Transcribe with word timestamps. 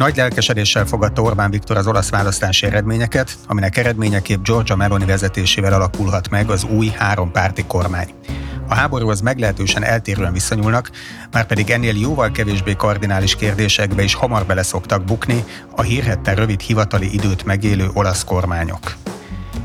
Nagy 0.00 0.16
lelkesedéssel 0.16 0.86
fogadta 0.86 1.22
Orbán 1.22 1.50
Viktor 1.50 1.76
az 1.76 1.86
olasz 1.86 2.10
választási 2.10 2.66
eredményeket, 2.66 3.36
aminek 3.46 3.76
eredményeképp 3.76 4.42
Giorgia 4.44 4.76
Meloni 4.76 5.04
vezetésével 5.04 5.72
alakulhat 5.72 6.28
meg 6.28 6.50
az 6.50 6.64
új 6.64 6.86
hárompárti 6.86 7.64
kormány. 7.66 8.08
A 8.68 8.74
háborúhoz 8.74 9.20
meglehetősen 9.20 9.84
eltérően 9.84 10.32
viszonyulnak, 10.32 10.90
már 11.30 11.46
pedig 11.46 11.70
ennél 11.70 11.96
jóval 11.96 12.30
kevésbé 12.30 12.74
kardinális 12.74 13.36
kérdésekbe 13.36 14.02
is 14.02 14.14
hamar 14.14 14.46
beleszoktak 14.46 15.04
bukni 15.04 15.44
a 15.76 15.82
hírhetten 15.82 16.34
rövid 16.34 16.60
hivatali 16.60 17.14
időt 17.14 17.44
megélő 17.44 17.90
olasz 17.92 18.24
kormányok. 18.24 18.96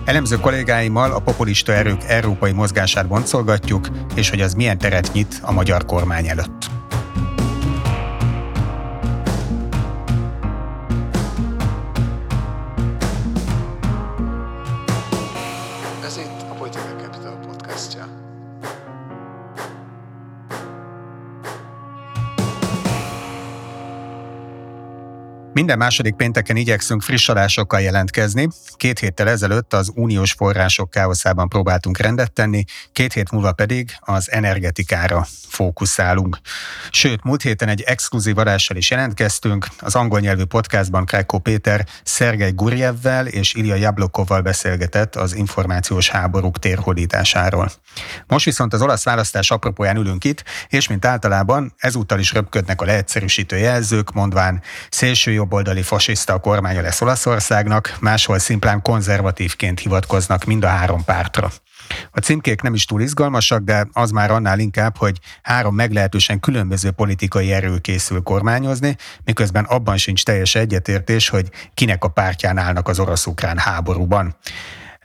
Elemző 0.05 0.35
kollégáimmal 0.35 1.11
a 1.11 1.19
populista 1.19 1.73
erők 1.73 2.03
európai 2.07 2.51
mozgását 2.51 3.07
boncolgatjuk, 3.07 3.89
és 4.15 4.29
hogy 4.29 4.41
az 4.41 4.53
milyen 4.53 4.77
teret 4.77 5.13
nyit 5.13 5.39
a 5.41 5.51
magyar 5.51 5.85
kormány 5.85 6.27
előtt. 6.27 6.74
Minden 25.55 25.77
második 25.77 26.15
pénteken 26.15 26.55
igyekszünk 26.55 27.01
friss 27.01 27.29
adásokkal 27.29 27.81
jelentkezni. 27.81 28.47
Két 28.75 28.99
héttel 28.99 29.29
ezelőtt 29.29 29.73
az 29.73 29.91
uniós 29.93 30.31
források 30.31 30.89
káoszában 30.89 31.49
próbáltunk 31.49 31.97
rendet 31.97 32.31
tenni, 32.31 32.63
két 32.91 33.13
hét 33.13 33.31
múlva 33.31 33.51
pedig 33.51 33.97
az 33.99 34.31
energetikára 34.31 35.25
fókuszálunk. 35.47 36.37
Sőt, 36.89 37.23
múlt 37.23 37.41
héten 37.41 37.67
egy 37.67 37.81
exkluzív 37.81 38.37
adással 38.37 38.77
is 38.77 38.89
jelentkeztünk. 38.89 39.67
Az 39.79 39.95
angol 39.95 40.19
nyelvű 40.19 40.43
podcastban 40.43 41.05
Krákó 41.05 41.39
Péter 41.39 41.85
Szergej 42.03 42.51
Gurjevvel 42.51 43.27
és 43.27 43.53
Ilya 43.53 43.75
Jablokovval 43.75 44.41
beszélgetett 44.41 45.15
az 45.15 45.35
információs 45.35 46.09
háborúk 46.09 46.59
térhódításáról. 46.59 47.71
Most 48.27 48.45
viszont 48.45 48.73
az 48.73 48.81
olasz 48.81 49.03
választás 49.03 49.51
apropóján 49.51 49.97
ülünk 49.97 50.23
itt, 50.23 50.43
és 50.67 50.87
mint 50.87 51.05
általában 51.05 51.73
ezúttal 51.77 52.19
is 52.19 52.33
röpködnek 52.33 52.81
a 52.81 52.85
leegyszerűsítő 52.85 53.57
jelzők, 53.57 54.11
mondván 54.11 54.61
szélső 54.89 55.31
jobboldali 55.45 55.81
fasiszta 55.81 56.39
kormánya 56.39 56.81
lesz 56.81 57.01
Olaszországnak, 57.01 57.95
máshol 57.99 58.39
szimplán 58.39 58.81
konzervatívként 58.81 59.79
hivatkoznak 59.79 60.43
mind 60.43 60.63
a 60.63 60.67
három 60.67 61.03
pártra. 61.03 61.51
A 62.11 62.19
címkék 62.19 62.61
nem 62.61 62.73
is 62.73 62.85
túl 62.85 63.01
izgalmasak, 63.01 63.63
de 63.63 63.87
az 63.93 64.11
már 64.11 64.31
annál 64.31 64.59
inkább, 64.59 64.97
hogy 64.97 65.19
három 65.41 65.75
meglehetősen 65.75 66.39
különböző 66.39 66.91
politikai 66.91 67.51
erő 67.51 67.77
készül 67.77 68.21
kormányozni, 68.21 68.95
miközben 69.23 69.63
abban 69.63 69.97
sincs 69.97 70.23
teljes 70.23 70.55
egyetértés, 70.55 71.29
hogy 71.29 71.49
kinek 71.73 72.03
a 72.03 72.07
pártján 72.07 72.57
állnak 72.57 72.87
az 72.87 72.99
orosz-ukrán 72.99 73.57
háborúban. 73.57 74.35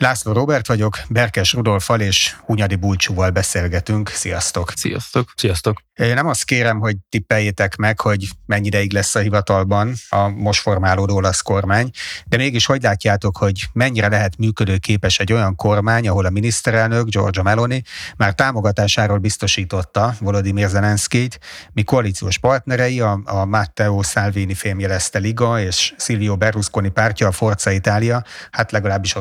László 0.01 0.33
Robert 0.33 0.67
vagyok, 0.67 0.99
Berkes 1.09 1.53
Rudolfal 1.53 2.01
és 2.01 2.37
Hunyadi 2.45 2.77
Bulcsúval 2.77 3.31
beszélgetünk. 3.31 4.09
Sziasztok! 4.09 4.73
Sziasztok! 4.77 5.33
Sziasztok! 5.37 5.83
Én 5.95 6.15
nem 6.15 6.27
azt 6.27 6.45
kérem, 6.45 6.79
hogy 6.79 6.97
tippeljétek 7.09 7.77
meg, 7.77 8.01
hogy 8.01 8.29
mennyi 8.47 8.67
ideig 8.67 8.93
lesz 8.93 9.15
a 9.15 9.19
hivatalban 9.19 9.95
a 10.09 10.29
most 10.29 10.61
formálódó 10.61 11.15
olasz 11.15 11.41
kormány, 11.41 11.91
de 12.25 12.37
mégis 12.37 12.67
hogy 12.67 12.83
látjátok, 12.83 13.37
hogy 13.37 13.65
mennyire 13.73 14.09
lehet 14.09 14.37
működőképes 14.37 15.19
egy 15.19 15.33
olyan 15.33 15.55
kormány, 15.55 16.09
ahol 16.09 16.25
a 16.25 16.31
miniszterelnök 16.31 17.09
Giorgio 17.09 17.43
Meloni 17.43 17.83
már 18.17 18.35
támogatásáról 18.35 19.19
biztosította 19.19 20.15
Volodymyr 20.21 20.69
Zelenszkijt, 20.69 21.39
mi 21.73 21.83
koalíciós 21.83 22.39
partnerei, 22.39 23.01
a, 23.01 23.21
a 23.25 23.45
Matteo 23.45 24.03
Salvini 24.03 24.55
fémjelezte 24.55 25.19
Liga 25.19 25.61
és 25.61 25.95
Silvio 25.99 26.37
Berlusconi 26.37 26.89
pártja, 26.89 27.27
a 27.27 27.33
Forza 27.33 27.71
Italia, 27.71 28.25
hát 28.51 28.73
legalábbis 28.73 29.13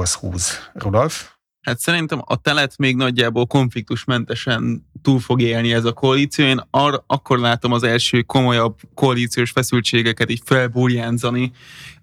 Oroszországhoz 0.00 0.14
húz. 0.14 0.70
Rudolf? 0.72 1.30
Hát 1.60 1.78
szerintem 1.78 2.22
a 2.24 2.36
telet 2.36 2.78
még 2.78 2.96
nagyjából 2.96 3.46
konfliktusmentesen 3.46 4.86
túl 5.02 5.20
fog 5.20 5.40
élni 5.40 5.72
ez 5.72 5.84
a 5.84 5.92
koalíció. 5.92 6.44
Én 6.44 6.60
ar- 6.70 7.02
akkor 7.06 7.38
látom 7.38 7.72
az 7.72 7.82
első 7.82 8.22
komolyabb 8.22 8.78
koalíciós 8.94 9.50
feszültségeket 9.50 10.30
így 10.30 10.42
felbúrjánzani 10.44 11.52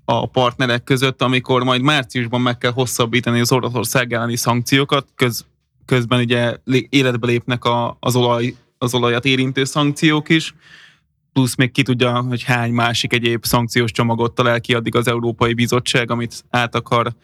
a 0.06 0.26
partnerek 0.30 0.84
között, 0.84 1.22
amikor 1.22 1.64
majd 1.64 1.82
márciusban 1.82 2.42
meg 2.42 2.58
kell 2.58 2.72
hosszabbítani 2.72 3.40
az 3.40 3.52
Oroszország 3.52 4.14
elleni 4.14 4.36
szankciókat, 4.36 5.08
köz, 5.16 5.46
közben 5.86 6.20
ugye 6.20 6.56
életbe 6.90 7.28
lépnek 7.28 7.66
a, 7.66 7.98
az, 8.00 8.16
olaj, 8.16 8.56
az 8.78 8.94
olajat 8.94 9.26
érintő 9.26 9.64
szankciók 9.64 10.30
is, 10.30 10.56
plusz 11.34 11.56
még 11.56 11.72
ki 11.72 11.84
tudja, 11.84 12.22
hogy 12.22 12.44
hány 12.44 12.72
másik 12.72 13.14
egyéb 13.14 13.46
szankciós 13.46 13.92
csomagot 13.92 14.36
talál 14.36 14.62
ki 14.62 14.74
addig 14.74 14.96
az 14.96 15.08
Európai 15.08 15.54
Bizottság, 15.54 16.12
amit 16.12 16.44
át 16.50 16.76
akar 16.76 17.16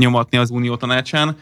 nyomatni 0.00 0.38
az 0.38 0.50
Unió 0.50 0.76
tanácsán. 0.76 1.36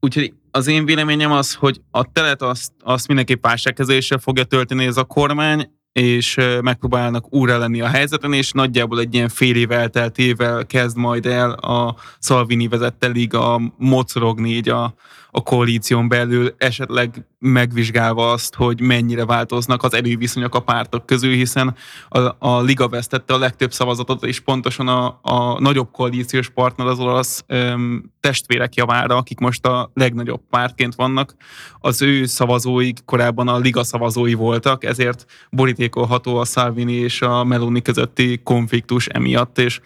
Úgyhogy 0.00 0.32
az 0.50 0.66
én 0.66 0.84
véleményem 0.84 1.32
az, 1.32 1.54
hogy 1.54 1.80
a 1.90 2.12
telet 2.12 2.42
azt, 2.42 2.72
azt 2.80 3.06
mindenképp 3.06 3.44
válságkezeléssel 3.44 4.18
fogja 4.18 4.44
tölteni 4.44 4.86
ez 4.86 4.96
a 4.96 5.04
kormány, 5.04 5.70
és 5.92 6.38
megpróbálnak 6.60 7.34
újra 7.34 7.58
lenni 7.58 7.80
a 7.80 7.86
helyzeten, 7.86 8.32
és 8.32 8.52
nagyjából 8.52 9.00
egy 9.00 9.14
ilyen 9.14 9.28
fél 9.28 9.56
év 9.56 9.70
elteltével 9.70 10.66
kezd 10.66 10.96
majd 10.96 11.26
el 11.26 11.50
a 11.50 11.96
Salvini 12.18 12.68
vezette 12.68 13.06
liga 13.06 13.60
mocorogni 13.76 14.50
így 14.50 14.68
a, 14.68 14.94
a 15.30 15.42
koalíción 15.42 16.08
belül, 16.08 16.54
esetleg 16.58 17.26
megvizsgálva 17.44 18.30
azt, 18.30 18.54
hogy 18.54 18.80
mennyire 18.80 19.24
változnak 19.24 19.82
az 19.82 19.94
erőviszonyok 19.94 20.54
a 20.54 20.60
pártok 20.60 21.06
közül, 21.06 21.32
hiszen 21.32 21.74
a, 22.08 22.18
a 22.38 22.60
Liga 22.60 22.88
vesztette 22.88 23.34
a 23.34 23.38
legtöbb 23.38 23.72
szavazatot, 23.72 24.24
és 24.24 24.40
pontosan 24.40 24.88
a, 24.88 25.18
a 25.22 25.60
nagyobb 25.60 25.90
koalíciós 25.90 26.48
partner 26.48 26.86
az 26.86 26.98
olasz 26.98 27.44
öm, 27.46 28.12
testvérek 28.20 28.74
javára, 28.74 29.16
akik 29.16 29.38
most 29.38 29.66
a 29.66 29.90
legnagyobb 29.94 30.40
pártként 30.50 30.94
vannak. 30.94 31.34
Az 31.80 32.02
ő 32.02 32.24
szavazóik 32.24 32.98
korábban 33.04 33.48
a 33.48 33.58
Liga 33.58 33.84
szavazói 33.84 34.34
voltak, 34.34 34.84
ezért 34.84 35.24
borítékolható 35.50 36.36
a 36.36 36.44
Salvini 36.44 36.92
és 36.92 37.22
a 37.22 37.44
Meloni 37.44 37.82
közötti 37.82 38.40
konfliktus 38.44 39.06
emiatt, 39.06 39.58
és 39.58 39.80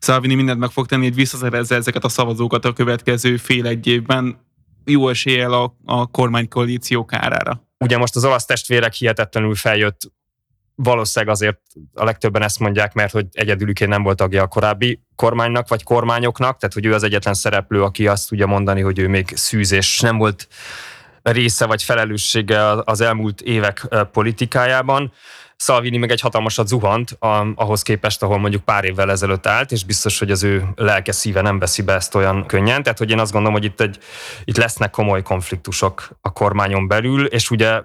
Salvini 0.00 0.34
mindent 0.34 0.58
meg 0.58 0.70
fog 0.70 0.86
tenni, 0.86 1.04
hogy 1.04 1.14
visszaszerezze 1.14 1.74
ezeket 1.74 2.04
a 2.04 2.08
szavazókat 2.08 2.64
a 2.64 2.72
következő 2.72 3.36
fél 3.36 3.66
egy 3.66 3.86
évben, 3.86 4.46
jó 4.88 5.08
eséllyel 5.08 5.52
a, 5.52 5.76
a 5.84 6.06
kormánykoalíció 6.06 7.04
kárára. 7.04 7.62
Ugye 7.78 7.98
most 7.98 8.16
az 8.16 8.24
olasz 8.24 8.44
testvérek 8.44 8.92
hihetetlenül 8.92 9.54
feljött 9.54 10.00
valószínűleg 10.82 11.34
azért 11.34 11.60
a 11.94 12.04
legtöbben 12.04 12.42
ezt 12.42 12.58
mondják, 12.58 12.92
mert 12.92 13.12
hogy 13.12 13.26
egyedülüként 13.32 13.90
nem 13.90 14.02
volt 14.02 14.16
tagja 14.16 14.42
a 14.42 14.46
korábbi 14.46 15.00
kormánynak 15.16 15.68
vagy 15.68 15.82
kormányoknak, 15.82 16.58
tehát 16.58 16.74
hogy 16.74 16.86
ő 16.86 16.94
az 16.94 17.02
egyetlen 17.02 17.34
szereplő, 17.34 17.82
aki 17.82 18.06
azt 18.06 18.28
tudja 18.28 18.46
mondani, 18.46 18.80
hogy 18.80 18.98
ő 18.98 19.08
még 19.08 19.32
szűz 19.34 19.72
és 19.72 20.00
nem 20.00 20.18
volt 20.18 20.48
része 21.22 21.66
vagy 21.66 21.82
felelőssége 21.82 22.70
az 22.70 23.00
elmúlt 23.00 23.40
évek 23.40 23.86
politikájában. 24.12 25.12
Salvini 25.60 25.96
meg 25.96 26.10
egy 26.10 26.20
hatalmasat 26.20 26.68
zuhant 26.68 27.16
ahhoz 27.54 27.82
képest, 27.82 28.22
ahol 28.22 28.38
mondjuk 28.38 28.64
pár 28.64 28.84
évvel 28.84 29.10
ezelőtt 29.10 29.46
állt, 29.46 29.72
és 29.72 29.84
biztos, 29.84 30.18
hogy 30.18 30.30
az 30.30 30.42
ő 30.42 30.64
lelke 30.74 31.12
szíve 31.12 31.40
nem 31.40 31.58
veszi 31.58 31.82
be 31.82 31.92
ezt 31.92 32.14
olyan 32.14 32.46
könnyen. 32.46 32.82
Tehát, 32.82 32.98
hogy 32.98 33.10
én 33.10 33.18
azt 33.18 33.32
gondolom, 33.32 33.56
hogy 33.56 33.64
itt, 33.64 33.80
egy, 33.80 33.98
itt 34.44 34.56
lesznek 34.56 34.90
komoly 34.90 35.22
konfliktusok 35.22 36.08
a 36.20 36.32
kormányon 36.32 36.88
belül, 36.88 37.26
és 37.26 37.50
ugye 37.50 37.82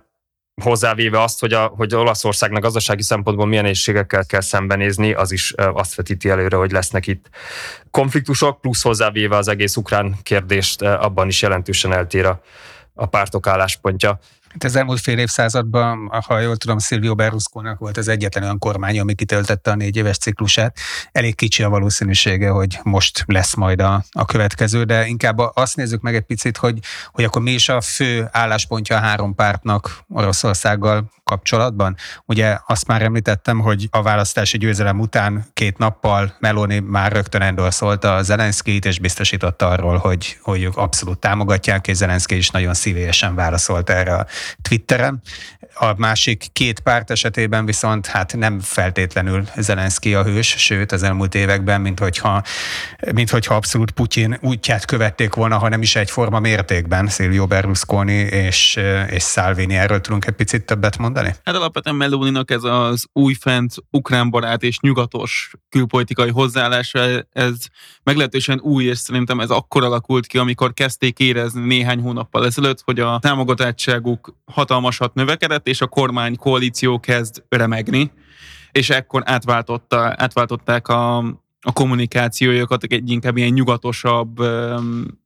hozzávéve 0.61 1.21
azt, 1.21 1.39
hogy, 1.39 1.53
a, 1.53 1.65
hogy 1.65 1.95
Olaszországnak 1.95 2.61
gazdasági 2.61 3.01
szempontból 3.01 3.45
milyen 3.45 3.63
nehézségekkel 3.63 4.25
kell 4.25 4.41
szembenézni, 4.41 5.13
az 5.13 5.31
is 5.31 5.53
azt 5.55 5.95
vetíti 5.95 6.29
előre, 6.29 6.57
hogy 6.57 6.71
lesznek 6.71 7.07
itt 7.07 7.29
konfliktusok, 7.91 8.61
plusz 8.61 8.81
hozzávéve 8.81 9.35
az 9.35 9.47
egész 9.47 9.75
ukrán 9.75 10.15
kérdést 10.23 10.81
abban 10.81 11.27
is 11.27 11.41
jelentősen 11.41 11.93
eltér 11.93 12.25
a, 12.25 12.41
a 12.93 13.05
pártok 13.05 13.47
álláspontja. 13.47 14.19
Hát 14.53 14.63
az 14.63 14.75
elmúlt 14.75 14.99
fél 14.99 15.17
évszázadban, 15.17 16.11
ha 16.27 16.39
jól 16.39 16.55
tudom, 16.55 16.79
Silvio 16.79 17.15
berlusconi 17.15 17.69
volt 17.77 17.97
az 17.97 18.07
egyetlen 18.07 18.43
olyan 18.43 18.59
kormány, 18.59 18.99
ami 18.99 19.13
kitöltette 19.13 19.71
a 19.71 19.75
négy 19.75 19.95
éves 19.95 20.17
ciklusát. 20.17 20.77
Elég 21.11 21.35
kicsi 21.35 21.63
a 21.63 21.69
valószínűsége, 21.69 22.49
hogy 22.49 22.79
most 22.83 23.23
lesz 23.27 23.53
majd 23.55 23.81
a, 23.81 24.03
a 24.11 24.25
következő, 24.25 24.83
de 24.83 25.05
inkább 25.05 25.37
azt 25.37 25.75
nézzük 25.75 26.01
meg 26.01 26.15
egy 26.15 26.21
picit, 26.21 26.57
hogy, 26.57 26.79
hogy 27.11 27.23
akkor 27.23 27.41
mi 27.41 27.51
is 27.51 27.69
a 27.69 27.81
fő 27.81 28.27
álláspontja 28.31 28.95
a 28.95 28.99
három 28.99 29.35
pártnak 29.35 30.03
Oroszországgal 30.09 31.11
kapcsolatban. 31.23 31.95
Ugye 32.25 32.57
azt 32.67 32.87
már 32.87 33.01
említettem, 33.01 33.59
hogy 33.59 33.87
a 33.91 34.01
választási 34.01 34.57
győzelem 34.57 34.99
után 34.99 35.45
két 35.53 35.77
nappal 35.77 36.35
Meloni 36.39 36.79
már 36.79 37.11
rögtön 37.11 37.41
endorszolta 37.41 38.15
a 38.15 38.23
Zelenszkijt, 38.23 38.85
és 38.85 38.99
biztosította 38.99 39.67
arról, 39.67 39.97
hogy, 39.97 40.37
hogy 40.41 40.63
ők 40.63 40.77
abszolút 40.77 41.19
támogatják, 41.19 41.87
és 41.87 41.95
Zelenszky 41.95 42.35
is 42.35 42.49
nagyon 42.49 42.73
szívélyesen 42.73 43.35
válaszolt 43.35 43.89
erre 43.89 44.25
Twitteren. 44.61 45.21
A 45.75 45.93
másik 45.97 46.45
két 46.53 46.79
párt 46.79 47.11
esetében 47.11 47.65
viszont 47.65 48.05
hát 48.05 48.35
nem 48.35 48.59
feltétlenül 48.59 49.43
Zelenszky 49.55 50.13
a 50.13 50.23
hős, 50.23 50.47
sőt 50.47 50.91
az 50.91 51.03
elmúlt 51.03 51.35
években, 51.35 51.81
mint 51.81 51.99
hogyha, 51.99 52.43
mint 53.13 53.29
hogyha 53.29 53.55
abszolút 53.55 53.91
Putyin 53.91 54.37
útját 54.41 54.85
követték 54.85 55.33
volna, 55.33 55.57
ha 55.57 55.69
nem 55.69 55.81
is 55.81 55.95
egyforma 55.95 56.39
mértékben 56.39 57.07
Silvio 57.07 57.47
Berlusconi 57.47 58.13
és, 58.13 58.79
és 59.09 59.23
Salvini. 59.23 59.75
Erről 59.75 60.01
tudunk 60.01 60.25
egy 60.25 60.33
picit 60.33 60.65
többet 60.65 60.97
mondani? 60.97 61.35
Hát 61.43 61.55
alapvetően 61.55 61.95
Meloninak 61.95 62.51
ez 62.51 62.63
az 62.63 63.05
újfent 63.13 63.73
ukránbarát 63.89 64.63
és 64.63 64.79
nyugatos 64.79 65.51
külpolitikai 65.69 66.29
hozzáállása, 66.29 67.25
ez 67.31 67.55
meglehetősen 68.03 68.59
új, 68.59 68.83
és 68.83 68.97
szerintem 68.97 69.39
ez 69.39 69.49
akkor 69.49 69.83
alakult 69.83 70.27
ki, 70.27 70.37
amikor 70.37 70.73
kezdték 70.73 71.19
érezni 71.19 71.61
néhány 71.61 71.99
hónappal 71.99 72.45
ezelőtt, 72.45 72.81
hogy 72.85 72.99
a 72.99 73.19
támogatottságuk 73.21 74.32
hatalmasat 74.45 75.13
növekedett, 75.13 75.67
és 75.67 75.81
a 75.81 75.87
kormány 75.87 76.35
koalíció 76.35 76.99
kezd 76.99 77.43
remegni 77.49 78.11
és 78.73 78.89
ekkor 78.89 79.23
átváltotta, 79.25 80.13
átváltották 80.17 80.87
a, 80.87 81.17
a 81.61 81.71
kommunikációjukat 81.73 82.83
egy 82.83 83.09
inkább 83.09 83.37
ilyen 83.37 83.51
nyugatosabb, 83.51 84.37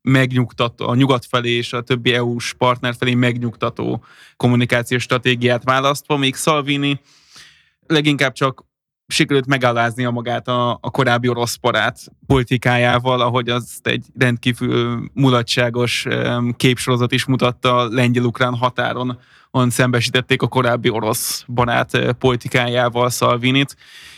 megnyugtató, 0.01 0.88
a 0.88 0.95
nyugat 0.95 1.25
felé 1.25 1.50
és 1.50 1.74
a 1.74 1.81
többi 1.81 2.13
EU-s 2.13 2.54
partner 2.54 2.95
felé 2.98 3.13
megnyugtató 3.13 4.04
kommunikációs 4.38 5.04
stratégiát 5.04 5.63
választva, 5.63 6.18
még 6.18 6.36
Salvini 6.36 7.00
leginkább 7.88 8.33
csak 8.33 8.65
sikerült 9.07 9.45
a 10.06 10.12
magát 10.12 10.48
a, 10.48 10.71
a 10.81 10.92
korábbi 10.92 11.27
orosz 11.27 11.56
parát 11.56 12.00
politikájával, 12.25 13.21
ahogy 13.21 13.50
azt 13.50 13.88
egy 13.88 14.06
rendkívül 14.18 15.09
mulatságos 15.13 16.06
képsorozat 16.57 17.12
is 17.12 17.25
mutatta 17.25 17.75
a 17.75 17.88
lengyel-ukrán 17.88 18.56
határon, 18.56 19.19
on 19.51 19.69
szembesítették 19.69 20.42
a 20.42 20.48
korábbi 20.48 20.89
orosz 20.89 21.45
barát 21.48 22.15
politikájával 22.19 23.09
Salvinit. 23.09 23.75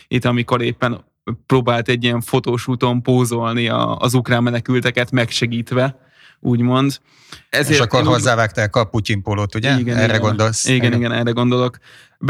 Itt 0.08 0.24
amikor 0.24 0.62
éppen 0.62 1.04
próbált 1.46 1.88
egy 1.88 2.04
ilyen 2.04 2.20
fotós 2.20 2.68
úton 2.68 3.02
pózolni 3.02 3.68
az 3.98 4.14
ukrán 4.14 4.42
menekülteket 4.42 5.10
megsegítve, 5.10 6.09
úgymond. 6.40 6.98
Ezért 7.48 7.74
és 7.74 7.80
akkor 7.80 8.04
hozzávágták 8.04 8.76
a 8.76 8.84
Putyin 8.84 9.22
pólót, 9.22 9.54
ugye? 9.54 9.78
Igen, 9.78 9.96
erre 9.96 10.06
igen, 10.06 10.20
gondolsz? 10.20 10.64
Igen, 10.64 10.76
igen, 10.76 10.98
igen, 10.98 11.12
erre 11.12 11.30
gondolok. 11.30 11.78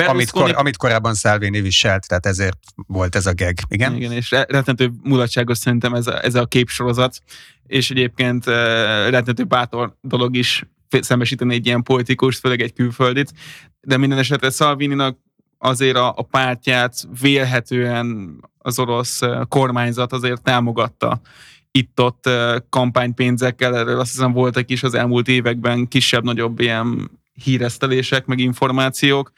Amit, 0.07 0.31
kor, 0.31 0.55
amit 0.57 0.77
korábban 0.77 1.15
Salvini 1.15 1.61
viselt, 1.61 2.09
tehát 2.09 2.27
ezért 2.27 2.59
volt 2.87 3.15
ez 3.15 3.27
a 3.27 3.33
geg, 3.33 3.59
igen? 3.69 3.97
Igen, 3.97 4.12
és 4.12 4.31
rettentő 4.31 4.91
mulatságos 5.03 5.59
szerintem 5.59 5.95
ez 5.95 6.07
a, 6.07 6.25
ez 6.25 6.35
a 6.35 6.47
képsorozat, 6.47 7.23
és 7.67 7.91
egyébként 7.91 8.47
uh, 8.47 8.55
rettentő 9.09 9.45
bátor 9.45 9.97
dolog 10.01 10.37
is 10.37 10.65
szembesíteni 11.01 11.55
egy 11.55 11.67
ilyen 11.67 11.83
politikust, 11.83 12.39
főleg 12.39 12.61
egy 12.61 12.73
külföldit, 12.73 13.33
de 13.81 13.97
minden 13.97 14.19
esetre 14.19 14.51
Salvininak 14.51 15.19
azért 15.59 15.97
a, 15.97 16.12
a 16.17 16.23
pártját 16.23 16.95
vélhetően 17.21 18.39
az 18.59 18.79
orosz 18.79 19.21
kormányzat 19.49 20.12
azért 20.12 20.43
támogatta 20.43 21.21
itt-ott 21.70 22.28
kampánypénzekkel, 22.69 23.76
erről 23.76 24.00
azt 24.00 24.11
hiszem 24.11 24.32
voltak 24.32 24.70
is 24.70 24.82
az 24.82 24.94
elmúlt 24.94 25.28
években 25.28 25.88
kisebb-nagyobb 25.88 26.61
ilyen 26.61 27.11
híresztelések, 27.44 28.26
meg 28.26 28.38
információk. 28.38 29.32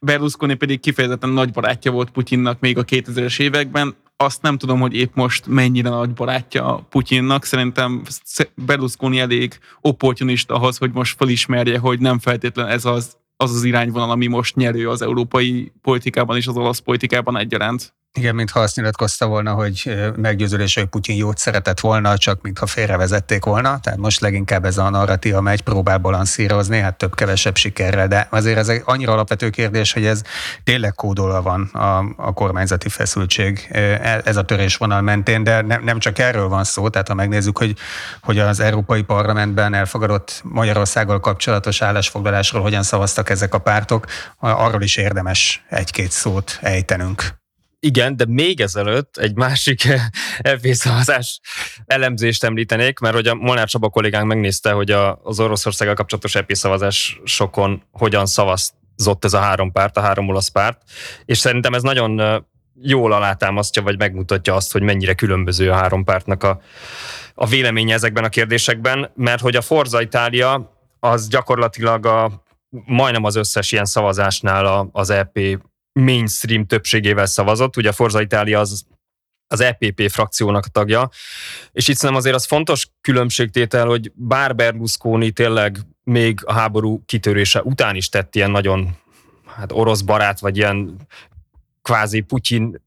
Berlusconi 0.00 0.54
pedig 0.54 0.80
kifejezetten 0.80 1.30
nagy 1.30 1.50
barátja 1.50 1.90
volt 1.90 2.10
Putyinnak 2.10 2.60
még 2.60 2.78
a 2.78 2.84
2000-es 2.84 3.40
években. 3.40 3.94
Azt 4.16 4.42
nem 4.42 4.58
tudom, 4.58 4.80
hogy 4.80 4.94
épp 4.94 5.14
most 5.14 5.46
mennyire 5.46 5.88
nagy 5.88 6.12
barátja 6.12 6.86
Putyinnak. 6.88 7.44
Szerintem 7.44 8.02
Berlusconi 8.54 9.20
elég 9.20 9.58
opportunista 9.80 10.54
ahhoz, 10.54 10.76
hogy 10.76 10.90
most 10.92 11.16
felismerje, 11.16 11.78
hogy 11.78 12.00
nem 12.00 12.18
feltétlenül 12.18 12.72
ez 12.72 12.84
az 12.84 13.16
az 13.36 13.54
az 13.54 13.64
irányvonal, 13.64 14.10
ami 14.10 14.26
most 14.26 14.56
nyerő 14.56 14.88
az 14.88 15.02
európai 15.02 15.72
politikában 15.82 16.36
és 16.36 16.46
az 16.46 16.56
olasz 16.56 16.78
politikában 16.78 17.36
egyaránt. 17.36 17.94
Igen, 18.18 18.34
mintha 18.34 18.60
azt 18.60 18.76
nyilatkozta 18.76 19.26
volna, 19.26 19.52
hogy 19.52 19.94
meggyőződés, 20.16 20.74
hogy 20.74 20.84
Putyin 20.84 21.16
jót 21.16 21.38
szeretett 21.38 21.80
volna, 21.80 22.16
csak 22.16 22.42
mintha 22.42 22.66
félrevezették 22.66 23.44
volna. 23.44 23.80
Tehát 23.80 23.98
most 23.98 24.20
leginkább 24.20 24.64
ez 24.64 24.78
a 24.78 24.90
narratíva 24.90 25.40
megy, 25.40 25.62
próbál 25.62 25.98
balanszírozni, 25.98 26.78
hát 26.78 26.96
több-kevesebb 26.96 27.56
sikerrel, 27.56 28.08
de 28.08 28.26
azért 28.30 28.58
ez 28.58 28.68
egy 28.68 28.82
annyira 28.84 29.12
alapvető 29.12 29.50
kérdés, 29.50 29.92
hogy 29.92 30.04
ez 30.04 30.22
tényleg 30.64 30.94
kódolva 30.94 31.42
van 31.42 31.62
a, 31.62 31.98
a 32.16 32.32
kormányzati 32.32 32.88
feszültség 32.88 33.68
e, 33.70 34.20
ez 34.24 34.36
a 34.36 34.42
törésvonal 34.42 35.00
mentén, 35.00 35.44
de 35.44 35.60
nem, 35.60 35.84
nem 35.84 35.98
csak 35.98 36.18
erről 36.18 36.48
van 36.48 36.64
szó, 36.64 36.88
tehát 36.88 37.08
ha 37.08 37.14
megnézzük, 37.14 37.58
hogy, 37.58 37.76
hogy 38.20 38.38
az 38.38 38.60
Európai 38.60 39.02
Parlamentben 39.02 39.74
elfogadott 39.74 40.40
Magyarországgal 40.44 41.20
kapcsolatos 41.20 41.82
állásfoglalásról 41.82 42.62
hogyan 42.62 42.82
szavaztak 42.82 43.30
ezek 43.30 43.54
a 43.54 43.58
pártok, 43.58 44.06
arról 44.38 44.82
is 44.82 44.96
érdemes 44.96 45.64
egy-két 45.68 46.10
szót 46.10 46.58
ejtenünk. 46.60 47.42
Igen, 47.84 48.16
de 48.16 48.24
még 48.28 48.60
ezelőtt 48.60 49.16
egy 49.16 49.34
másik 49.34 49.82
FB 50.56 50.66
szavazás 50.66 51.40
elemzést 51.86 52.44
említenék, 52.44 52.98
mert 52.98 53.14
hogy 53.14 53.26
a 53.26 53.34
Molnár 53.34 53.68
Csaba 53.68 53.88
kollégánk 53.88 54.26
megnézte, 54.26 54.72
hogy 54.72 54.90
a, 54.90 55.20
az 55.22 55.40
Oroszországgal 55.40 55.94
kapcsolatos 55.94 56.34
EP 56.34 56.52
szavazásokon 56.52 57.82
hogyan 57.90 58.26
szavazott 58.26 59.24
ez 59.24 59.32
a 59.32 59.38
három 59.38 59.72
párt, 59.72 59.96
a 59.96 60.00
három 60.00 60.28
olasz 60.28 60.48
párt, 60.48 60.82
és 61.24 61.38
szerintem 61.38 61.74
ez 61.74 61.82
nagyon 61.82 62.44
jól 62.82 63.12
alátámasztja, 63.12 63.82
vagy 63.82 63.98
megmutatja 63.98 64.54
azt, 64.54 64.72
hogy 64.72 64.82
mennyire 64.82 65.14
különböző 65.14 65.70
a 65.70 65.74
három 65.74 66.04
pártnak 66.04 66.42
a, 66.42 66.60
a 67.34 67.46
véleménye 67.46 67.94
ezekben 67.94 68.24
a 68.24 68.28
kérdésekben, 68.28 69.10
mert 69.14 69.40
hogy 69.40 69.56
a 69.56 69.62
Forza 69.62 70.00
Itália 70.00 70.78
az 71.00 71.28
gyakorlatilag 71.28 72.06
a, 72.06 72.44
majdnem 72.86 73.24
az 73.24 73.36
összes 73.36 73.72
ilyen 73.72 73.84
szavazásnál 73.84 74.66
a, 74.66 74.88
az 74.92 75.10
EP 75.10 75.38
mainstream 76.00 76.66
többségével 76.66 77.26
szavazott. 77.26 77.76
Ugye 77.76 77.88
a 77.88 77.92
Forza 77.92 78.20
Itália 78.20 78.60
az 78.60 78.84
az 79.46 79.60
EPP 79.60 80.10
frakciónak 80.10 80.66
tagja, 80.66 81.08
és 81.72 81.88
itt 81.88 81.94
szerintem 81.94 82.18
azért 82.18 82.34
az 82.34 82.46
fontos 82.46 82.88
különbségtétel, 83.00 83.86
hogy 83.86 84.12
bár 84.14 84.54
Berlusconi 84.54 85.30
tényleg 85.30 85.78
még 86.04 86.40
a 86.44 86.52
háború 86.52 87.02
kitörése 87.06 87.62
után 87.62 87.96
is 87.96 88.08
tett 88.08 88.34
ilyen 88.34 88.50
nagyon 88.50 88.96
hát 89.46 89.72
orosz 89.72 90.00
barát, 90.00 90.40
vagy 90.40 90.56
ilyen 90.56 90.96
kvázi 91.84 92.20
Putyin, 92.20 92.82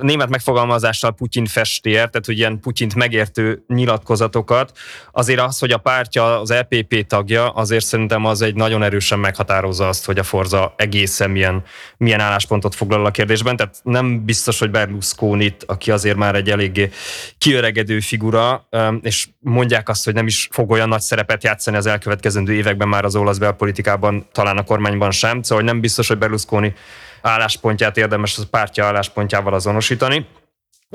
német 0.00 0.28
megfogalmazással 0.28 1.12
Putyin 1.12 1.46
festér, 1.46 1.94
tehát 1.94 2.26
hogy 2.26 2.38
ilyen 2.38 2.60
Putyint 2.60 2.94
megértő 2.94 3.64
nyilatkozatokat, 3.66 4.78
azért 5.12 5.40
az, 5.40 5.58
hogy 5.58 5.70
a 5.70 5.78
pártja 5.78 6.40
az 6.40 6.50
EPP 6.50 7.06
tagja, 7.06 7.50
azért 7.50 7.84
szerintem 7.84 8.24
az 8.24 8.42
egy 8.42 8.54
nagyon 8.54 8.82
erősen 8.82 9.18
meghatározza 9.18 9.88
azt, 9.88 10.04
hogy 10.04 10.18
a 10.18 10.22
Forza 10.22 10.74
egészen 10.76 11.30
milyen, 11.30 11.62
milyen 11.96 12.20
álláspontot 12.20 12.74
foglal 12.74 13.06
a 13.06 13.10
kérdésben, 13.10 13.56
tehát 13.56 13.76
nem 13.82 14.24
biztos, 14.24 14.58
hogy 14.58 14.70
berlusconi 14.70 15.56
aki 15.66 15.90
azért 15.90 16.16
már 16.16 16.34
egy 16.34 16.50
eléggé 16.50 16.90
kiöregedő 17.38 18.00
figura, 18.00 18.68
és 19.00 19.28
mondják 19.38 19.88
azt, 19.88 20.04
hogy 20.04 20.14
nem 20.14 20.26
is 20.26 20.48
fog 20.50 20.70
olyan 20.70 20.88
nagy 20.88 21.00
szerepet 21.00 21.44
játszani 21.44 21.76
az 21.76 21.86
elkövetkezendő 21.86 22.52
években 22.52 22.88
már 22.88 23.04
az 23.04 23.16
olasz 23.16 23.38
belpolitikában, 23.38 24.26
talán 24.32 24.56
a 24.56 24.64
kormányban 24.64 25.10
sem, 25.10 25.42
szóval 25.42 25.64
nem 25.64 25.80
biztos, 25.80 26.08
hogy 26.08 26.18
Berlusconi 26.18 26.74
álláspontját 27.22 27.96
érdemes 27.96 28.38
a 28.38 28.42
pártja 28.50 28.84
álláspontjával 28.84 29.54
azonosítani. 29.54 30.26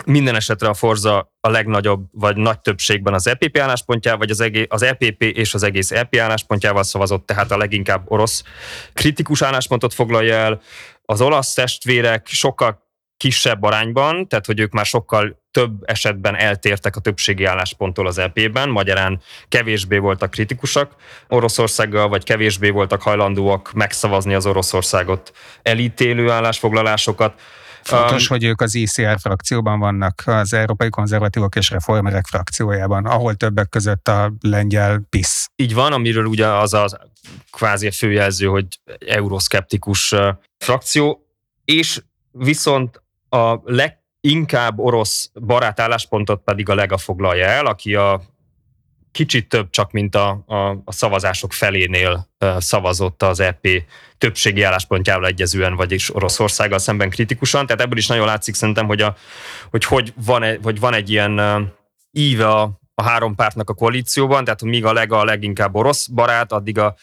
Minden 0.05 0.35
esetre 0.35 0.67
a 0.67 0.73
Forza 0.73 1.33
a 1.39 1.49
legnagyobb, 1.49 2.05
vagy 2.11 2.37
nagy 2.37 2.59
többségben 2.59 3.13
az 3.13 3.27
EPP 3.27 3.57
álláspontjával, 3.57 4.19
vagy 4.19 4.29
az, 4.29 4.39
egész, 4.39 4.65
az 4.69 4.81
EPP 4.81 5.23
és 5.23 5.53
az 5.53 5.63
egész 5.63 5.91
EP 5.91 6.15
álláspontjával 6.15 6.83
szavazott, 6.83 7.25
tehát 7.25 7.51
a 7.51 7.57
leginkább 7.57 8.11
orosz 8.11 8.43
kritikus 8.93 9.41
álláspontot 9.41 9.93
foglalja 9.93 10.35
el. 10.35 10.61
Az 11.05 11.21
olasz 11.21 11.53
testvérek 11.53 12.27
sokkal 12.27 12.80
kisebb 13.21 13.63
arányban, 13.63 14.27
tehát 14.27 14.45
hogy 14.45 14.59
ők 14.59 14.71
már 14.71 14.85
sokkal 14.85 15.41
több 15.51 15.81
esetben 15.85 16.35
eltértek 16.35 16.95
a 16.95 16.99
többségi 16.99 17.43
állásponttól 17.43 18.07
az 18.07 18.17
EP-ben, 18.17 18.69
magyarán 18.69 19.21
kevésbé 19.47 19.97
voltak 19.97 20.31
kritikusak 20.31 20.95
Oroszországgal, 21.27 22.07
vagy 22.07 22.23
kevésbé 22.23 22.69
voltak 22.69 23.01
hajlandóak 23.01 23.71
megszavazni 23.73 24.33
az 24.33 24.45
Oroszországot 24.45 25.31
elítélő 25.61 26.29
állásfoglalásokat. 26.29 27.41
Fontos, 27.81 28.29
um, 28.29 28.37
hogy 28.37 28.43
ők 28.43 28.61
az 28.61 28.75
ICR 28.75 29.17
frakcióban 29.19 29.79
vannak, 29.79 30.23
az 30.25 30.53
Európai 30.53 30.89
Konzervatívok 30.89 31.55
és 31.55 31.69
Reformerek 31.69 32.25
frakciójában, 32.25 33.05
ahol 33.05 33.33
többek 33.35 33.69
között 33.69 34.07
a 34.07 34.33
lengyel 34.39 35.01
PISZ. 35.09 35.47
Így 35.55 35.73
van, 35.73 35.93
amiről 35.93 36.25
ugye 36.25 36.47
az 36.47 36.73
a 36.73 36.87
kvázi 37.51 37.91
főjelző, 37.91 38.45
hogy 38.45 38.65
euroszkeptikus 38.99 40.15
frakció, 40.57 41.25
és 41.65 42.01
viszont 42.31 43.01
a 43.35 43.61
leg 43.63 43.99
inkább 44.19 44.79
orosz 44.79 45.31
barát 45.33 45.79
álláspontot 45.79 46.41
pedig 46.43 46.69
a 46.69 46.75
Lega 46.75 46.97
foglalja 46.97 47.45
el, 47.45 47.65
aki 47.65 47.95
a 47.95 48.21
kicsit 49.11 49.49
több 49.49 49.69
csak, 49.69 49.91
mint 49.91 50.15
a, 50.15 50.43
a, 50.45 50.55
a 50.69 50.91
szavazások 50.91 51.53
felénél 51.53 52.27
szavazott 52.57 53.23
az 53.23 53.39
EP 53.39 53.67
többségi 54.17 54.61
álláspontjával 54.61 55.27
egyezően, 55.27 55.75
vagyis 55.75 56.15
Oroszországgal 56.15 56.79
szemben 56.79 57.09
kritikusan. 57.09 57.65
Tehát 57.65 57.81
ebből 57.81 57.97
is 57.97 58.07
nagyon 58.07 58.25
látszik 58.25 58.53
szerintem, 58.53 58.85
hogy, 58.85 59.01
a, 59.01 59.15
hogy, 59.69 59.83
hogy, 59.83 60.13
van, 60.25 60.43
egy, 60.43 60.59
hogy 60.63 60.79
van 60.79 60.93
egy 60.93 61.09
ilyen 61.09 61.41
íve 62.11 62.47
a, 62.47 62.79
a 62.93 63.03
három 63.03 63.35
pártnak 63.35 63.69
a 63.69 63.73
koalícióban, 63.73 64.43
tehát 64.43 64.61
míg 64.61 64.85
a 64.85 64.93
Lega 64.93 65.19
a 65.19 65.25
leginkább 65.25 65.75
orosz 65.75 66.07
barát, 66.07 66.51
addig 66.51 66.77
a, 66.77 66.95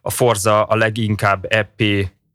a 0.00 0.10
Forza 0.10 0.64
a 0.64 0.76
leginkább 0.76 1.46
EP 1.48 1.82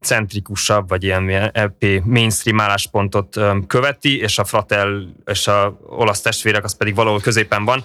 centrikusabb, 0.02 0.90
vagy 0.90 1.04
ilyen 1.04 1.30
EP 1.54 1.84
mainstream 2.04 2.60
álláspontot 2.60 3.40
követi, 3.68 4.20
és 4.20 4.38
a 4.38 4.44
Fratel 4.44 5.14
és 5.26 5.48
a 5.48 5.80
olasz 5.88 6.22
testvérek 6.22 6.64
az 6.64 6.78
pedig 6.78 6.96
valahol 6.96 7.20
középen 7.20 7.66
van. 7.66 7.84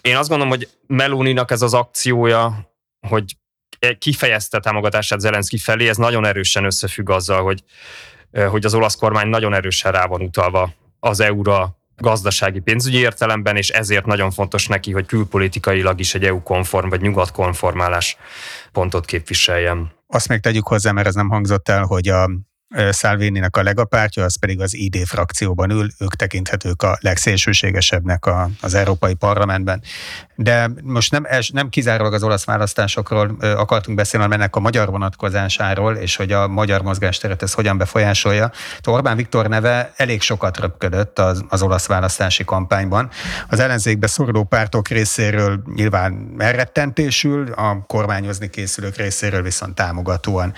Én 0.00 0.16
azt 0.16 0.28
gondolom, 0.28 0.52
hogy 0.52 0.68
Meloninak 0.86 1.50
ez 1.50 1.62
az 1.62 1.74
akciója, 1.74 2.70
hogy 3.08 3.36
kifejezte 3.98 4.60
támogatását 4.60 5.20
Zelenszky 5.20 5.58
felé, 5.58 5.88
ez 5.88 5.96
nagyon 5.96 6.26
erősen 6.26 6.64
összefügg 6.64 7.10
azzal, 7.10 7.42
hogy, 7.42 7.62
hogy 8.50 8.64
az 8.64 8.74
olasz 8.74 8.96
kormány 8.96 9.28
nagyon 9.28 9.54
erősen 9.54 9.92
rá 9.92 10.06
van 10.06 10.22
utalva 10.22 10.72
az 11.00 11.20
EU-ra 11.20 11.76
gazdasági 11.96 12.60
pénzügyi 12.60 12.98
értelemben, 12.98 13.56
és 13.56 13.68
ezért 13.68 14.06
nagyon 14.06 14.30
fontos 14.30 14.66
neki, 14.66 14.92
hogy 14.92 15.06
külpolitikailag 15.06 16.00
is 16.00 16.14
egy 16.14 16.24
EU-konform 16.24 16.88
vagy 16.88 17.00
nyugat-konformálás 17.00 18.16
pontot 18.72 19.04
képviseljen. 19.04 19.92
Azt 20.06 20.28
még 20.28 20.40
tegyük 20.40 20.66
hozzá, 20.66 20.92
mert 20.92 21.06
ez 21.06 21.14
nem 21.14 21.28
hangzott 21.28 21.68
el, 21.68 21.84
hogy 21.84 22.08
a 22.08 22.30
Salvini-nek 22.92 23.56
a 23.56 23.62
legapártja, 23.62 24.24
az 24.24 24.38
pedig 24.38 24.60
az 24.60 24.74
ID 24.74 24.96
frakcióban 25.06 25.70
ül, 25.70 25.88
ők 25.98 26.14
tekinthetők 26.14 26.82
a 26.82 26.98
legszélsőségesebbnek 27.00 28.26
a, 28.26 28.50
az 28.60 28.74
Európai 28.74 29.14
Parlamentben. 29.14 29.82
De 30.34 30.70
most 30.82 31.10
nem, 31.10 31.26
nem 31.52 31.68
kizárólag 31.68 32.12
az 32.12 32.22
olasz 32.22 32.44
választásokról 32.44 33.36
akartunk 33.40 33.96
beszélni, 33.96 34.26
hanem 34.26 34.40
ennek 34.40 34.56
a 34.56 34.60
magyar 34.60 34.90
vonatkozásáról, 34.90 35.94
és 35.94 36.16
hogy 36.16 36.32
a 36.32 36.48
magyar 36.48 36.82
mozgásteret 36.82 37.42
ez 37.42 37.52
hogyan 37.52 37.78
befolyásolja. 37.78 38.50
Orbán 38.84 39.16
Viktor 39.16 39.48
neve 39.48 39.92
elég 39.96 40.20
sokat 40.20 40.58
röpködött 40.58 41.18
az, 41.18 41.44
az 41.48 41.62
olasz 41.62 41.86
választási 41.86 42.44
kampányban. 42.44 43.10
Az 43.48 43.58
ellenzékbe 43.58 44.06
szoruló 44.06 44.44
pártok 44.44 44.88
részéről 44.88 45.62
nyilván 45.74 46.34
elrettentésül, 46.38 47.52
a 47.52 47.84
kormányozni 47.86 48.50
készülők 48.50 48.96
részéről 48.96 49.42
viszont 49.42 49.74
támogatóan. 49.74 50.52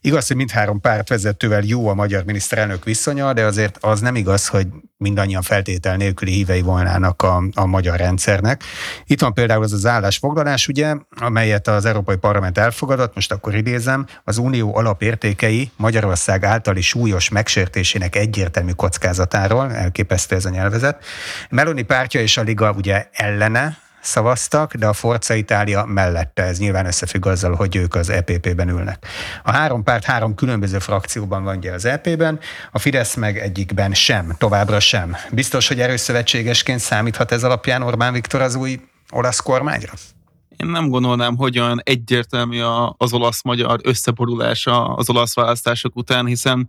Igaz, 0.00 0.26
hogy 0.26 0.36
mindhárom 0.36 0.80
párt 0.80 1.10
vezetővel 1.54 1.62
jó 1.64 1.88
a 1.88 1.94
magyar 1.94 2.24
miniszterelnök 2.24 2.84
viszonya, 2.84 3.32
de 3.32 3.44
azért 3.44 3.78
az 3.80 4.00
nem 4.00 4.16
igaz, 4.16 4.48
hogy 4.48 4.66
mindannyian 4.96 5.42
feltétel 5.42 5.96
nélküli 5.96 6.32
hívei 6.32 6.60
volnának 6.60 7.22
a, 7.22 7.42
a 7.54 7.66
magyar 7.66 7.98
rendszernek. 7.98 8.62
Itt 9.06 9.20
van 9.20 9.34
például 9.34 9.62
az 9.62 9.72
az 9.72 9.86
állásfoglalás, 9.86 10.68
ugye, 10.68 10.94
amelyet 11.20 11.68
az 11.68 11.84
Európai 11.84 12.16
Parlament 12.16 12.58
elfogadott, 12.58 13.14
most 13.14 13.32
akkor 13.32 13.54
idézem, 13.54 14.06
az 14.24 14.38
unió 14.38 14.76
alapértékei 14.76 15.70
Magyarország 15.76 16.44
általi 16.44 16.80
súlyos 16.80 17.28
megsértésének 17.28 18.16
egyértelmű 18.16 18.72
kockázatáról, 18.72 19.72
elképesztő 19.72 20.36
ez 20.36 20.44
a 20.44 20.50
nyelvezet. 20.50 21.04
Meloni 21.50 21.82
pártja 21.82 22.20
és 22.20 22.36
a 22.36 22.42
Liga 22.42 22.72
ugye 22.72 23.06
ellene 23.12 23.83
szavaztak, 24.04 24.74
de 24.74 24.86
a 24.86 24.92
Forza 24.92 25.34
Itália 25.34 25.84
mellette. 25.84 26.42
Ez 26.42 26.58
nyilván 26.58 26.86
összefügg 26.86 27.26
azzal, 27.26 27.54
hogy 27.54 27.76
ők 27.76 27.94
az 27.94 28.10
EPP-ben 28.10 28.68
ülnek. 28.68 29.06
A 29.42 29.52
három 29.52 29.82
párt 29.82 30.04
három 30.04 30.34
különböző 30.34 30.78
frakcióban 30.78 31.44
van 31.44 31.56
ugye 31.56 31.72
az 31.72 31.84
EP-ben, 31.84 32.38
a 32.72 32.78
Fidesz 32.78 33.14
meg 33.14 33.38
egyikben 33.38 33.94
sem, 33.94 34.34
továbbra 34.38 34.80
sem. 34.80 35.16
Biztos, 35.30 35.68
hogy 35.68 35.80
erős 35.80 36.00
szövetségesként 36.00 36.80
számíthat 36.80 37.32
ez 37.32 37.44
alapján 37.44 37.82
Orbán 37.82 38.12
Viktor 38.12 38.40
az 38.40 38.54
új 38.54 38.80
olasz 39.10 39.40
kormányra? 39.40 39.92
Én 40.56 40.68
nem 40.68 40.88
gondolnám, 40.88 41.36
hogy 41.36 41.58
olyan 41.58 41.80
egyértelmű 41.84 42.60
az 42.96 43.12
olasz-magyar 43.12 43.80
összeborulása 43.82 44.94
az 44.94 45.10
olasz 45.10 45.34
választások 45.34 45.96
után, 45.96 46.26
hiszen 46.26 46.68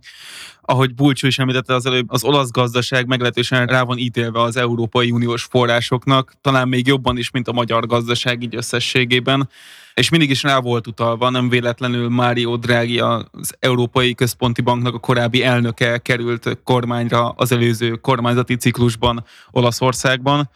ahogy 0.60 0.94
Bulcsú 0.94 1.26
is 1.26 1.38
említette 1.38 1.74
az 1.74 1.86
előbb, 1.86 2.10
az 2.10 2.24
olasz 2.24 2.50
gazdaság 2.50 3.06
meglehetősen 3.06 3.66
rá 3.66 3.82
van 3.82 3.98
ítélve 3.98 4.40
az 4.40 4.56
Európai 4.56 5.10
Uniós 5.10 5.42
forrásoknak, 5.42 6.32
talán 6.40 6.68
még 6.68 6.86
jobban 6.86 7.18
is, 7.18 7.30
mint 7.30 7.48
a 7.48 7.52
magyar 7.52 7.86
gazdaság 7.86 8.42
így 8.42 8.56
összességében. 8.56 9.48
És 9.94 10.08
mindig 10.08 10.30
is 10.30 10.42
rá 10.42 10.58
volt 10.58 10.86
utalva, 10.86 11.30
nem 11.30 11.48
véletlenül 11.48 12.08
Mário 12.08 12.56
Draghi 12.56 12.98
az 12.98 13.54
Európai 13.58 14.14
Központi 14.14 14.60
Banknak 14.60 14.94
a 14.94 14.98
korábbi 14.98 15.42
elnöke 15.42 15.98
került 15.98 16.58
kormányra 16.64 17.28
az 17.28 17.52
előző 17.52 17.90
kormányzati 17.90 18.56
ciklusban 18.56 19.24
Olaszországban 19.50 20.50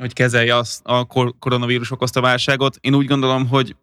hogy 0.00 0.12
kezelje 0.12 0.56
azt 0.56 0.80
a 0.84 1.04
koronavírus 1.38 1.90
okozta 1.90 2.20
válságot. 2.20 2.76
Én 2.80 2.94
úgy 2.94 3.06
gondolom, 3.06 3.48
hogy, 3.48 3.76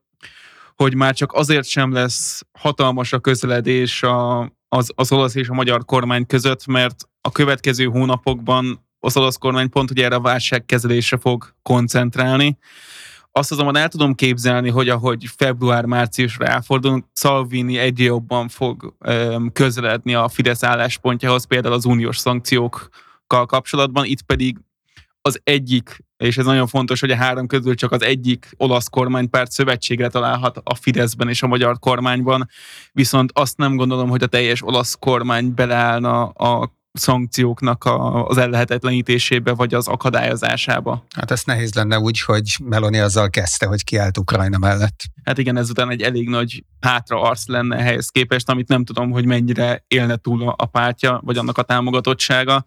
hogy 0.76 0.96
már 0.96 1.16
csak 1.16 1.34
azért 1.34 1.68
sem 1.68 1.92
lesz 1.92 2.42
hatalmas 2.60 3.14
a 3.14 3.20
közeledés 3.20 4.04
a, 4.04 4.40
az, 4.70 4.92
az 4.96 5.12
olasz 5.12 5.36
és 5.36 5.48
a 5.48 5.54
magyar 5.54 5.86
kormány 5.86 6.26
között, 6.26 6.66
mert 6.66 7.10
a 7.22 7.32
következő 7.32 7.86
hónapokban 7.86 8.90
az 9.00 9.18
olasz 9.18 9.38
kormány 9.38 9.70
pont 9.70 9.90
hogy 9.90 10.00
erre 10.00 10.16
a 10.16 10.22
válságkezelésre 10.22 11.18
fog 11.18 11.54
koncentrálni. 11.62 12.58
Azt 13.32 13.52
azonban 13.52 13.76
el 13.76 13.88
tudom 13.88 14.16
képzelni, 14.16 14.70
hogy 14.70 14.90
ahogy 14.90 15.26
február-márciusra 15.38 16.46
elfordulunk, 16.46 17.06
Salvini 17.14 17.78
egyre 17.78 18.04
jobban 18.04 18.48
fog 18.48 18.96
öm, 19.00 19.52
közeledni 19.52 20.14
a 20.14 20.28
Fidesz 20.28 20.64
álláspontjához, 20.64 21.46
például 21.46 21.74
az 21.74 21.86
uniós 21.86 22.18
szankciókkal 22.18 23.46
kapcsolatban, 23.46 24.06
itt 24.06 24.22
pedig 24.22 24.58
az 25.22 25.42
egyik, 25.44 26.04
és 26.18 26.38
ez 26.38 26.46
nagyon 26.46 26.68
fontos, 26.68 27.00
hogy 27.00 27.12
a 27.12 27.16
három 27.16 27.48
közül 27.48 27.76
csak 27.76 27.92
az 27.92 28.04
egyik 28.04 28.50
olasz 28.58 28.88
kormánypárt 28.88 29.52
szövetségre 29.52 30.08
találhat 30.08 30.62
a 30.64 30.76
Fideszben 30.76 31.30
és 31.30 31.44
a 31.44 31.48
magyar 31.48 31.80
kormányban, 31.80 32.50
viszont 32.92 33.32
azt 33.34 33.58
nem 33.58 33.76
gondolom, 33.76 34.10
hogy 34.10 34.24
a 34.24 34.28
teljes 34.28 34.64
olasz 34.64 34.96
kormány 35.00 35.54
beleállna 35.54 36.24
a 36.24 36.80
szankcióknak 36.94 37.84
a, 37.84 38.26
az 38.28 38.38
ellehetetlenítésébe, 38.38 39.54
vagy 39.54 39.74
az 39.74 39.88
akadályozásába. 39.88 41.06
Hát 41.16 41.32
ez 41.32 41.42
nehéz 41.46 41.74
lenne 41.74 42.00
úgy, 42.00 42.22
hogy 42.22 42.56
Meloni 42.64 43.00
azzal 43.00 43.30
kezdte, 43.30 43.66
hogy 43.66 43.84
kiállt 43.84 44.18
Ukrajna 44.18 44.58
mellett. 44.58 45.04
Hát 45.24 45.38
igen, 45.38 45.58
ezután 45.58 45.90
egy 45.90 46.02
elég 46.02 46.30
nagy 46.30 46.64
hátra 46.80 47.22
arc 47.22 47.48
lenne 47.48 47.78
ehhez 47.78 48.10
képest, 48.10 48.50
amit 48.50 48.68
nem 48.68 48.84
tudom, 48.84 49.12
hogy 49.12 49.26
mennyire 49.26 49.84
élne 49.88 50.16
túl 50.16 50.54
a 50.58 50.66
pártja, 50.66 51.22
vagy 51.24 51.38
annak 51.38 51.58
a 51.58 51.64
támogatottsága 51.64 52.66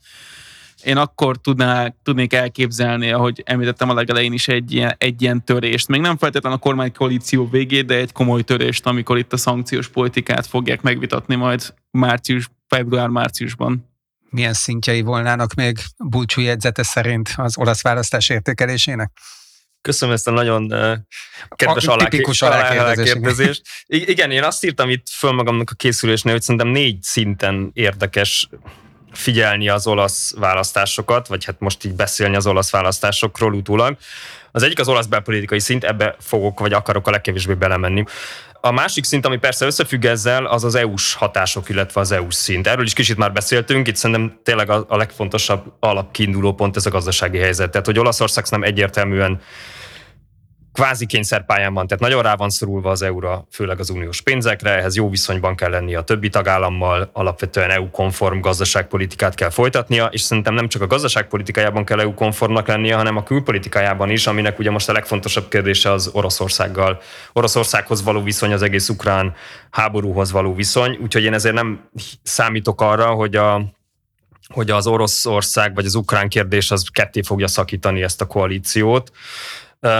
én 0.84 0.96
akkor 0.96 1.36
tudná, 1.36 1.94
tudnék 2.02 2.32
elképzelni, 2.32 3.10
ahogy 3.10 3.42
említettem 3.46 3.90
a 3.90 3.94
legelején 3.94 4.32
is 4.32 4.48
egy 4.48 4.72
ilyen, 4.72 4.94
egy 4.98 5.22
ilyen 5.22 5.44
törést. 5.44 5.88
Még 5.88 6.00
nem 6.00 6.16
feltétlenül 6.16 6.58
a 6.58 6.60
kormány 6.60 6.92
koalíció 6.92 7.48
végét, 7.48 7.86
de 7.86 7.94
egy 7.94 8.12
komoly 8.12 8.42
törést, 8.42 8.86
amikor 8.86 9.18
itt 9.18 9.32
a 9.32 9.36
szankciós 9.36 9.88
politikát 9.88 10.46
fogják 10.46 10.82
megvitatni 10.82 11.34
majd 11.34 11.74
március, 11.90 12.50
február-márciusban. 12.68 13.92
Milyen 14.30 14.52
szintjei 14.52 15.02
volnának 15.02 15.54
még 15.54 15.78
Bulcsú 15.98 16.40
jegyzete 16.40 16.82
szerint 16.82 17.34
az 17.36 17.58
olasz 17.58 17.82
választás 17.82 18.28
értékelésének? 18.28 19.10
Köszönöm 19.80 20.14
ezt 20.14 20.28
a 20.28 20.30
nagyon 20.30 20.72
uh, 20.72 20.96
kedves 21.48 21.86
a, 21.86 21.92
alákérdezést. 22.46 23.62
Igen, 23.86 24.30
én 24.30 24.42
azt 24.42 24.64
írtam 24.64 24.90
itt 24.90 25.08
föl 25.08 25.32
magamnak 25.32 25.70
a 25.70 25.74
készülésnél, 25.74 26.32
hogy 26.32 26.42
szerintem 26.42 26.68
négy 26.68 27.02
szinten 27.02 27.70
érdekes 27.72 28.48
figyelni 29.16 29.68
az 29.68 29.86
olasz 29.86 30.34
választásokat, 30.38 31.26
vagy 31.26 31.44
hát 31.44 31.56
most 31.58 31.84
így 31.84 31.94
beszélni 31.94 32.36
az 32.36 32.46
olasz 32.46 32.70
választásokról 32.70 33.54
utólag. 33.54 33.96
Az 34.52 34.62
egyik 34.62 34.80
az 34.80 34.88
olasz 34.88 35.06
belpolitikai 35.06 35.60
szint, 35.60 35.84
ebbe 35.84 36.16
fogok 36.20 36.60
vagy 36.60 36.72
akarok 36.72 37.08
a 37.08 37.10
legkevésbé 37.10 37.54
belemenni. 37.54 38.04
A 38.60 38.70
másik 38.70 39.04
szint, 39.04 39.26
ami 39.26 39.36
persze 39.36 39.66
összefügg 39.66 40.04
ezzel, 40.04 40.46
az 40.46 40.64
az 40.64 40.74
EU-s 40.74 41.14
hatások, 41.14 41.68
illetve 41.68 42.00
az 42.00 42.12
EU-s 42.12 42.34
szint. 42.34 42.66
Erről 42.66 42.84
is 42.84 42.92
kicsit 42.92 43.16
már 43.16 43.32
beszéltünk, 43.32 43.88
itt 43.88 43.96
szerintem 43.96 44.38
tényleg 44.42 44.70
a, 44.70 44.86
legfontosabb 44.88 45.72
alapkiinduló 45.80 46.54
pont 46.54 46.76
ez 46.76 46.86
a 46.86 46.90
gazdasági 46.90 47.38
helyzet. 47.38 47.70
Tehát, 47.70 47.86
hogy 47.86 47.98
Olaszország 47.98 48.44
nem 48.50 48.62
egyértelműen 48.62 49.40
kvázi 50.74 51.06
kényszerpályán 51.06 51.74
van, 51.74 51.86
tehát 51.86 52.02
nagyon 52.02 52.22
rá 52.22 52.34
van 52.34 52.50
szorulva 52.50 52.90
az 52.90 53.02
EU-ra, 53.02 53.46
főleg 53.50 53.78
az 53.78 53.90
uniós 53.90 54.20
pénzekre, 54.20 54.70
ehhez 54.70 54.96
jó 54.96 55.10
viszonyban 55.10 55.56
kell 55.56 55.70
lennie 55.70 55.98
a 55.98 56.04
többi 56.04 56.28
tagállammal, 56.28 57.10
alapvetően 57.12 57.70
EU-konform 57.70 58.40
gazdaságpolitikát 58.40 59.34
kell 59.34 59.50
folytatnia, 59.50 60.06
és 60.06 60.20
szerintem 60.20 60.54
nem 60.54 60.68
csak 60.68 60.82
a 60.82 60.86
gazdaságpolitikájában 60.86 61.84
kell 61.84 62.00
EU-konformnak 62.00 62.66
lennie, 62.66 62.94
hanem 62.94 63.16
a 63.16 63.22
külpolitikájában 63.22 64.10
is, 64.10 64.26
aminek 64.26 64.58
ugye 64.58 64.70
most 64.70 64.88
a 64.88 64.92
legfontosabb 64.92 65.48
kérdése 65.48 65.90
az 65.90 66.10
Oroszországgal, 66.12 67.00
Oroszországhoz 67.32 68.02
való 68.02 68.22
viszony, 68.22 68.52
az 68.52 68.62
egész 68.62 68.88
ukrán 68.88 69.34
háborúhoz 69.70 70.32
való 70.32 70.54
viszony, 70.54 70.98
úgyhogy 71.02 71.22
én 71.22 71.34
ezért 71.34 71.54
nem 71.54 71.88
számítok 72.22 72.80
arra, 72.80 73.06
hogy 73.06 73.36
a 73.36 73.72
hogy 74.48 74.70
az 74.70 74.86
Oroszország 74.86 75.74
vagy 75.74 75.84
az 75.84 75.94
ukrán 75.94 76.28
kérdés 76.28 76.70
az 76.70 76.84
ketté 76.92 77.22
fogja 77.22 77.48
szakítani 77.48 78.02
ezt 78.02 78.20
a 78.20 78.26
koalíciót 78.26 79.12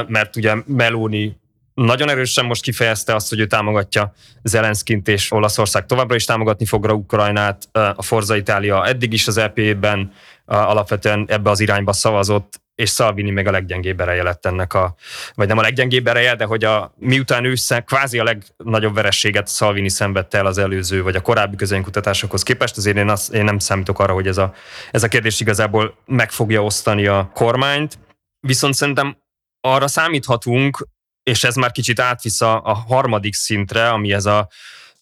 mert 0.06 0.36
ugye 0.36 0.54
Meloni 0.66 1.36
nagyon 1.74 2.10
erősen 2.10 2.44
most 2.44 2.62
kifejezte 2.62 3.14
azt, 3.14 3.28
hogy 3.28 3.40
ő 3.40 3.46
támogatja 3.46 4.12
Zelenszkint, 4.42 5.08
és 5.08 5.32
Olaszország 5.32 5.86
továbbra 5.86 6.14
is 6.14 6.24
támogatni 6.24 6.66
fogja 6.66 6.92
Ukrajnát. 6.92 7.68
A 7.72 8.02
Forza 8.02 8.36
Itália 8.36 8.86
eddig 8.86 9.12
is 9.12 9.26
az 9.26 9.36
EP-ben 9.36 10.12
alapvetően 10.44 11.24
ebbe 11.28 11.50
az 11.50 11.60
irányba 11.60 11.92
szavazott, 11.92 12.62
és 12.74 12.90
Salvini 12.90 13.30
még 13.30 13.46
a 13.46 13.50
leggyengébb 13.50 14.00
ereje 14.00 14.22
lett 14.22 14.46
ennek 14.46 14.74
a, 14.74 14.94
vagy 15.34 15.48
nem 15.48 15.58
a 15.58 15.62
leggyengébb 15.62 16.06
ereje, 16.06 16.34
de 16.34 16.44
hogy 16.44 16.64
a, 16.64 16.94
miután 16.98 17.44
ősszel 17.44 17.82
kvázi 17.82 18.18
a 18.18 18.24
legnagyobb 18.24 18.94
verességet 18.94 19.48
Salvini 19.48 19.88
szenvedte 19.88 20.38
el 20.38 20.46
az 20.46 20.58
előző, 20.58 21.02
vagy 21.02 21.16
a 21.16 21.20
korábbi 21.20 21.56
közönkutatásokhoz 21.56 22.42
képest, 22.42 22.76
azért 22.76 22.96
én, 22.96 23.08
azt, 23.08 23.34
én 23.34 23.44
nem 23.44 23.58
számítok 23.58 23.98
arra, 23.98 24.12
hogy 24.12 24.26
ez 24.26 24.38
a, 24.38 24.54
ez 24.90 25.02
a 25.02 25.08
kérdés 25.08 25.40
igazából 25.40 25.96
meg 26.06 26.30
fogja 26.30 26.64
osztani 26.64 27.06
a 27.06 27.30
kormányt. 27.34 27.98
Viszont 28.40 28.74
szerintem 28.74 29.16
arra 29.66 29.88
számíthatunk, 29.88 30.88
és 31.22 31.44
ez 31.44 31.54
már 31.54 31.72
kicsit 31.72 32.00
átvisz 32.00 32.40
a, 32.40 32.62
a 32.64 32.74
harmadik 32.74 33.34
szintre, 33.34 33.88
ami 33.88 34.12
ez 34.12 34.26
a 34.26 34.48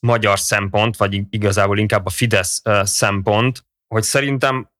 magyar 0.01 0.39
szempont, 0.39 0.97
vagy 0.97 1.21
igazából 1.31 1.79
inkább 1.79 2.07
a 2.07 2.11
Fidesz 2.11 2.63
szempont, 2.83 3.65
hogy 3.95 4.03
szerintem 4.03 4.71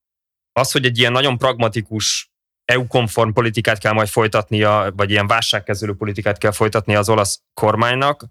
az, 0.53 0.73
hogy 0.73 0.85
egy 0.85 0.99
ilyen 0.99 1.13
nagyon 1.13 1.39
pragmatikus 1.39 2.33
EU-konform 2.65 3.31
politikát 3.31 3.79
kell 3.79 3.93
majd 3.93 4.09
folytatnia, 4.09 4.93
vagy 4.97 5.11
ilyen 5.11 5.27
válságkezelő 5.27 5.95
politikát 5.95 6.39
kell 6.39 6.53
folytatnia 6.53 6.99
az 6.99 7.09
olasz 7.09 7.43
kormánynak. 7.55 8.25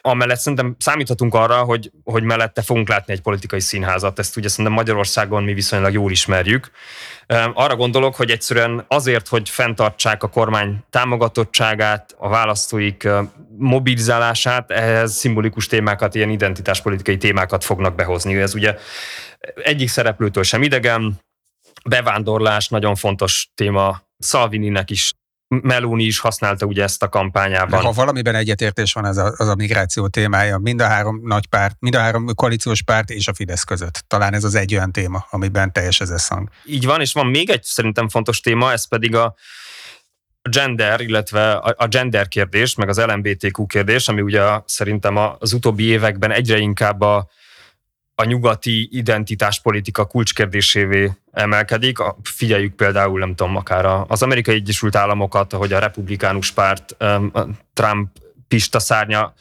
Amellett 0.00 0.38
szerintem 0.38 0.76
számíthatunk 0.78 1.34
arra, 1.34 1.62
hogy, 1.62 1.90
hogy 2.04 2.22
mellette 2.22 2.62
fogunk 2.62 2.88
látni 2.88 3.12
egy 3.12 3.22
politikai 3.22 3.60
színházat. 3.60 4.18
Ezt 4.18 4.36
ugye 4.36 4.48
szerintem 4.48 4.72
Magyarországon 4.72 5.42
mi 5.42 5.54
viszonylag 5.54 5.92
jól 5.92 6.10
ismerjük. 6.10 6.70
Arra 7.54 7.76
gondolok, 7.76 8.14
hogy 8.14 8.30
egyszerűen 8.30 8.84
azért, 8.88 9.28
hogy 9.28 9.48
fenntartsák 9.48 10.22
a 10.22 10.28
kormány 10.28 10.84
támogatottságát, 10.90 12.14
a 12.18 12.28
választóik 12.28 13.08
mobilizálását, 13.56 14.70
ehhez 14.70 15.14
szimbolikus 15.14 15.66
témákat, 15.66 16.14
ilyen 16.14 16.30
identitáspolitikai 16.30 17.16
témákat 17.16 17.64
fognak 17.64 17.94
behozni. 17.94 18.36
Ez 18.36 18.54
ugye 18.54 18.76
egyik 19.54 19.88
szereplőtől 19.88 20.42
sem 20.42 20.62
idegen, 20.62 21.20
bevándorlás 21.84 22.68
nagyon 22.68 22.94
fontos 22.94 23.48
téma. 23.54 24.02
Salvininek 24.18 24.90
is 24.90 25.12
Meloni 25.48 26.04
is 26.04 26.18
használta 26.18 26.66
ugye 26.66 26.82
ezt 26.82 27.02
a 27.02 27.08
kampányában. 27.08 27.82
Ha 27.82 27.92
valamiben 27.92 28.34
egyetértés 28.34 28.92
van, 28.92 29.04
az 29.04 29.16
a, 29.16 29.34
az 29.36 29.48
a 29.48 29.54
migráció 29.54 30.06
témája, 30.06 30.58
mind 30.58 30.80
a 30.80 30.86
három 30.86 31.20
nagy 31.24 31.46
párt, 31.46 31.76
mind 31.78 31.94
a 31.94 31.98
három 31.98 32.34
koalíciós 32.34 32.82
párt 32.82 33.10
és 33.10 33.28
a 33.28 33.34
Fidesz 33.34 33.64
között. 33.64 34.04
Talán 34.06 34.34
ez 34.34 34.44
az 34.44 34.54
egy 34.54 34.74
olyan 34.74 34.92
téma, 34.92 35.26
amiben 35.30 35.72
teljes 35.72 36.00
ez 36.00 36.10
eszang. 36.10 36.48
Így 36.64 36.84
van, 36.84 37.00
és 37.00 37.12
van 37.12 37.26
még 37.26 37.50
egy 37.50 37.62
szerintem 37.62 38.08
fontos 38.08 38.40
téma, 38.40 38.72
ez 38.72 38.88
pedig 38.88 39.14
a 39.14 39.34
gender, 40.42 41.00
illetve 41.00 41.52
a 41.52 41.86
gender 41.86 42.28
kérdés, 42.28 42.74
meg 42.74 42.88
az 42.88 42.98
LMBTQ 42.98 43.66
kérdés, 43.66 44.08
ami 44.08 44.20
ugye 44.20 44.42
szerintem 44.64 45.16
az 45.38 45.52
utóbbi 45.52 45.84
években 45.84 46.30
egyre 46.30 46.58
inkább 46.58 47.00
a 47.00 47.28
a 48.20 48.24
nyugati 48.24 48.88
identitáspolitika 48.90 50.04
kulcskérdésévé 50.04 51.10
emelkedik. 51.32 51.98
Figyeljük 52.22 52.74
például, 52.74 53.18
nem 53.18 53.34
tudom, 53.34 53.56
akár 53.56 54.04
az 54.08 54.22
Amerikai 54.22 54.54
Egyesült 54.54 54.96
Államokat, 54.96 55.52
hogy 55.52 55.72
a 55.72 55.78
republikánus 55.78 56.50
párt 56.50 56.96
Trump 57.74 58.08
pista 58.48 58.78
szárnya 58.78 59.34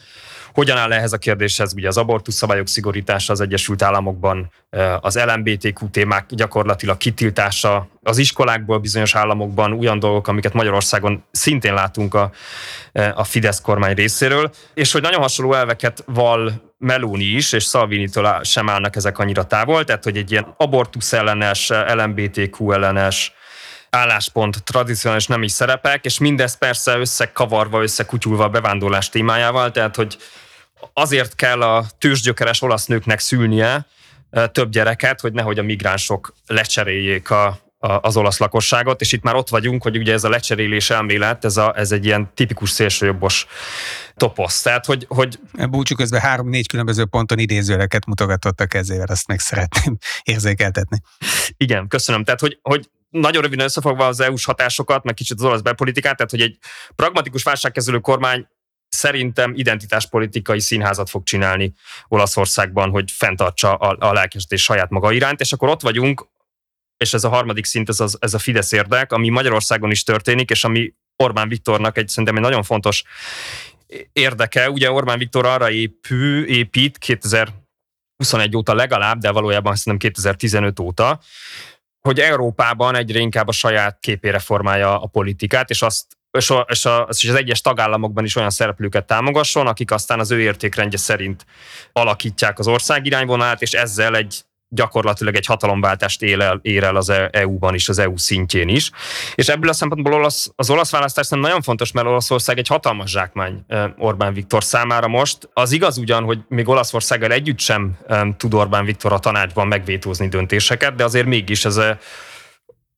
hogyan 0.57 0.77
áll 0.77 0.93
ehhez 0.93 1.13
a 1.13 1.17
kérdéshez? 1.17 1.73
Ugye 1.73 1.87
az 1.87 1.97
abortusz 1.97 2.35
szabályok 2.35 2.67
szigorítása 2.67 3.33
az 3.33 3.41
Egyesült 3.41 3.81
Államokban, 3.81 4.51
az 5.01 5.19
LMBTQ 5.25 5.89
témák 5.89 6.25
gyakorlatilag 6.29 6.97
kitiltása, 6.97 7.87
az 8.03 8.17
iskolákból 8.17 8.77
bizonyos 8.77 9.15
államokban 9.15 9.79
olyan 9.79 9.99
dolgok, 9.99 10.27
amiket 10.27 10.53
Magyarországon 10.53 11.23
szintén 11.31 11.73
látunk 11.73 12.13
a, 12.13 12.31
a 13.13 13.23
Fidesz 13.23 13.61
kormány 13.61 13.95
részéről, 13.95 14.51
és 14.73 14.91
hogy 14.91 15.01
nagyon 15.01 15.21
hasonló 15.21 15.53
elveket 15.53 16.03
val 16.05 16.73
Meloni 16.77 17.23
is, 17.23 17.53
és 17.53 17.63
Salvini-től 17.63 18.43
sem 18.43 18.69
állnak 18.69 18.95
ezek 18.95 19.17
annyira 19.17 19.43
távol, 19.43 19.83
tehát 19.83 20.03
hogy 20.03 20.17
egy 20.17 20.31
ilyen 20.31 20.53
abortusz 20.57 21.13
ellenes, 21.13 21.71
LMBTQ 21.93 22.71
ellenes, 22.71 23.33
álláspont, 23.89 24.63
tradicionális 24.63 25.27
nem 25.27 25.43
is 25.43 25.51
szerepek, 25.51 26.05
és 26.05 26.17
mindez 26.17 26.57
persze 26.57 26.97
összekavarva, 26.97 27.81
összekutyulva 27.81 28.43
a 28.43 28.49
bevándorlás 28.49 29.09
témájával, 29.09 29.71
tehát 29.71 29.95
hogy 29.95 30.17
azért 30.93 31.35
kell 31.35 31.61
a 31.61 31.85
tőzsgyökeres 31.97 32.61
olasz 32.61 32.85
nőknek 32.85 33.19
szülnie 33.19 33.85
több 34.51 34.69
gyereket, 34.69 35.21
hogy 35.21 35.33
nehogy 35.33 35.59
a 35.59 35.63
migránsok 35.63 36.33
lecseréljék 36.47 37.29
a, 37.29 37.59
az 37.79 38.17
olasz 38.17 38.37
lakosságot, 38.37 39.01
és 39.01 39.11
itt 39.11 39.23
már 39.23 39.35
ott 39.35 39.49
vagyunk, 39.49 39.83
hogy 39.83 39.97
ugye 39.97 40.13
ez 40.13 40.23
a 40.23 40.29
lecserélés 40.29 40.89
elmélet, 40.89 41.45
ez, 41.45 41.57
a, 41.57 41.73
ez 41.77 41.91
egy 41.91 42.05
ilyen 42.05 42.31
tipikus 42.33 42.69
szélsőjobbos 42.69 43.47
toposz. 44.15 44.61
Tehát, 44.61 44.85
hogy, 44.85 45.05
hogy... 45.09 45.39
Búcsú 45.69 45.95
közben 45.95 46.21
három-négy 46.21 46.67
különböző 46.67 47.05
ponton 47.05 47.39
idézőleket 47.39 48.05
mutogatott 48.05 48.59
a 48.59 48.65
kezével, 48.65 49.07
azt 49.09 49.27
még 49.27 49.39
szeretném 49.39 49.97
érzékeltetni. 50.23 50.97
Igen, 51.57 51.87
köszönöm. 51.87 52.23
Tehát, 52.23 52.39
hogy, 52.39 52.59
hogy 52.61 52.89
nagyon 53.09 53.41
röviden 53.41 53.65
összefogva 53.65 54.07
az 54.07 54.19
EU-s 54.19 54.45
hatásokat, 54.45 55.03
meg 55.03 55.13
kicsit 55.13 55.37
az 55.39 55.45
olasz 55.45 55.61
belpolitikát, 55.61 56.15
tehát 56.15 56.31
hogy 56.31 56.41
egy 56.41 56.57
pragmatikus 56.95 57.43
válságkezelő 57.43 57.99
kormány 57.99 58.47
szerintem 58.89 59.53
identitáspolitikai 59.55 60.59
színházat 60.59 61.09
fog 61.09 61.23
csinálni 61.23 61.73
Olaszországban, 62.07 62.89
hogy 62.89 63.11
fenntartsa 63.11 63.75
a, 63.75 64.07
a 64.09 64.13
lelkesedés 64.13 64.63
saját 64.63 64.89
maga 64.89 65.11
iránt, 65.11 65.39
és 65.39 65.53
akkor 65.53 65.69
ott 65.69 65.81
vagyunk, 65.81 66.27
és 66.97 67.13
ez 67.13 67.23
a 67.23 67.29
harmadik 67.29 67.65
szint, 67.65 67.89
ez, 67.89 67.99
az, 67.99 68.17
ez 68.19 68.33
a 68.33 68.39
Fidesz 68.39 68.71
érdek, 68.71 69.11
ami 69.11 69.29
Magyarországon 69.29 69.91
is 69.91 70.03
történik, 70.03 70.49
és 70.49 70.63
ami 70.63 70.93
Orbán 71.23 71.49
Viktornak 71.49 71.97
egy 71.97 72.07
szerintem 72.07 72.35
egy 72.35 72.41
nagyon 72.41 72.63
fontos 72.63 73.03
érdeke. 74.13 74.69
Ugye 74.69 74.91
Orbán 74.91 75.17
Viktor 75.17 75.45
arra 75.45 75.71
épül, 75.71 76.45
épít 76.45 76.97
2021 76.97 78.55
óta 78.55 78.73
legalább, 78.73 79.19
de 79.19 79.31
valójában 79.31 79.75
szerintem 79.75 80.09
2015 80.09 80.79
óta, 80.79 81.19
hogy 82.07 82.19
Európában 82.19 82.95
egyre 82.95 83.19
inkább 83.19 83.47
a 83.47 83.51
saját 83.51 83.99
képére 83.99 84.39
formálja 84.39 85.01
a 85.01 85.07
politikát, 85.07 85.69
és 85.69 85.81
azt 85.81 86.16
és, 86.37 86.49
a, 86.49 86.65
és, 86.69 86.85
a, 86.85 87.07
és 87.11 87.29
az 87.29 87.35
egyes 87.35 87.61
tagállamokban 87.61 88.23
is 88.23 88.35
olyan 88.35 88.49
szereplőket 88.49 89.05
támogasson, 89.05 89.67
akik 89.67 89.91
aztán 89.91 90.19
az 90.19 90.31
ő 90.31 90.39
értékrendje 90.41 90.97
szerint 90.97 91.45
alakítják 91.91 92.59
az 92.59 92.67
ország 92.67 93.05
irányvonalát, 93.05 93.61
és 93.61 93.73
ezzel 93.73 94.15
egy 94.15 94.45
gyakorlatilag 94.69 95.35
egy 95.35 95.45
hatalomváltást 95.45 96.21
ér 96.21 96.39
el, 96.39 96.59
ér 96.61 96.83
el 96.83 96.95
az 96.95 97.13
EU-ban 97.31 97.73
is, 97.73 97.89
az 97.89 97.99
EU 97.99 98.17
szintjén 98.17 98.67
is. 98.67 98.91
És 99.35 99.47
ebből 99.47 99.69
a 99.69 99.73
szempontból 99.73 100.13
olasz, 100.13 100.51
az 100.55 100.69
olasz 100.69 100.91
választás 100.91 101.27
nem 101.27 101.39
nagyon 101.39 101.61
fontos, 101.61 101.91
mert 101.91 102.07
Olaszország 102.07 102.57
egy 102.57 102.67
hatalmas 102.67 103.09
zsákmány 103.09 103.65
Orbán 103.97 104.33
Viktor 104.33 104.63
számára 104.63 105.07
most. 105.07 105.49
Az 105.53 105.71
igaz 105.71 105.97
ugyan, 105.97 106.23
hogy 106.23 106.39
még 106.47 106.67
Olaszországgal 106.67 107.31
együtt 107.31 107.59
sem 107.59 107.97
tud 108.37 108.53
Orbán 108.53 108.85
Viktor 108.85 109.13
a 109.13 109.19
tanácsban 109.19 109.67
megvétózni 109.67 110.27
döntéseket, 110.27 110.95
de 110.95 111.03
azért 111.03 111.25
mégis 111.25 111.65
ez 111.65 111.77
a 111.77 111.97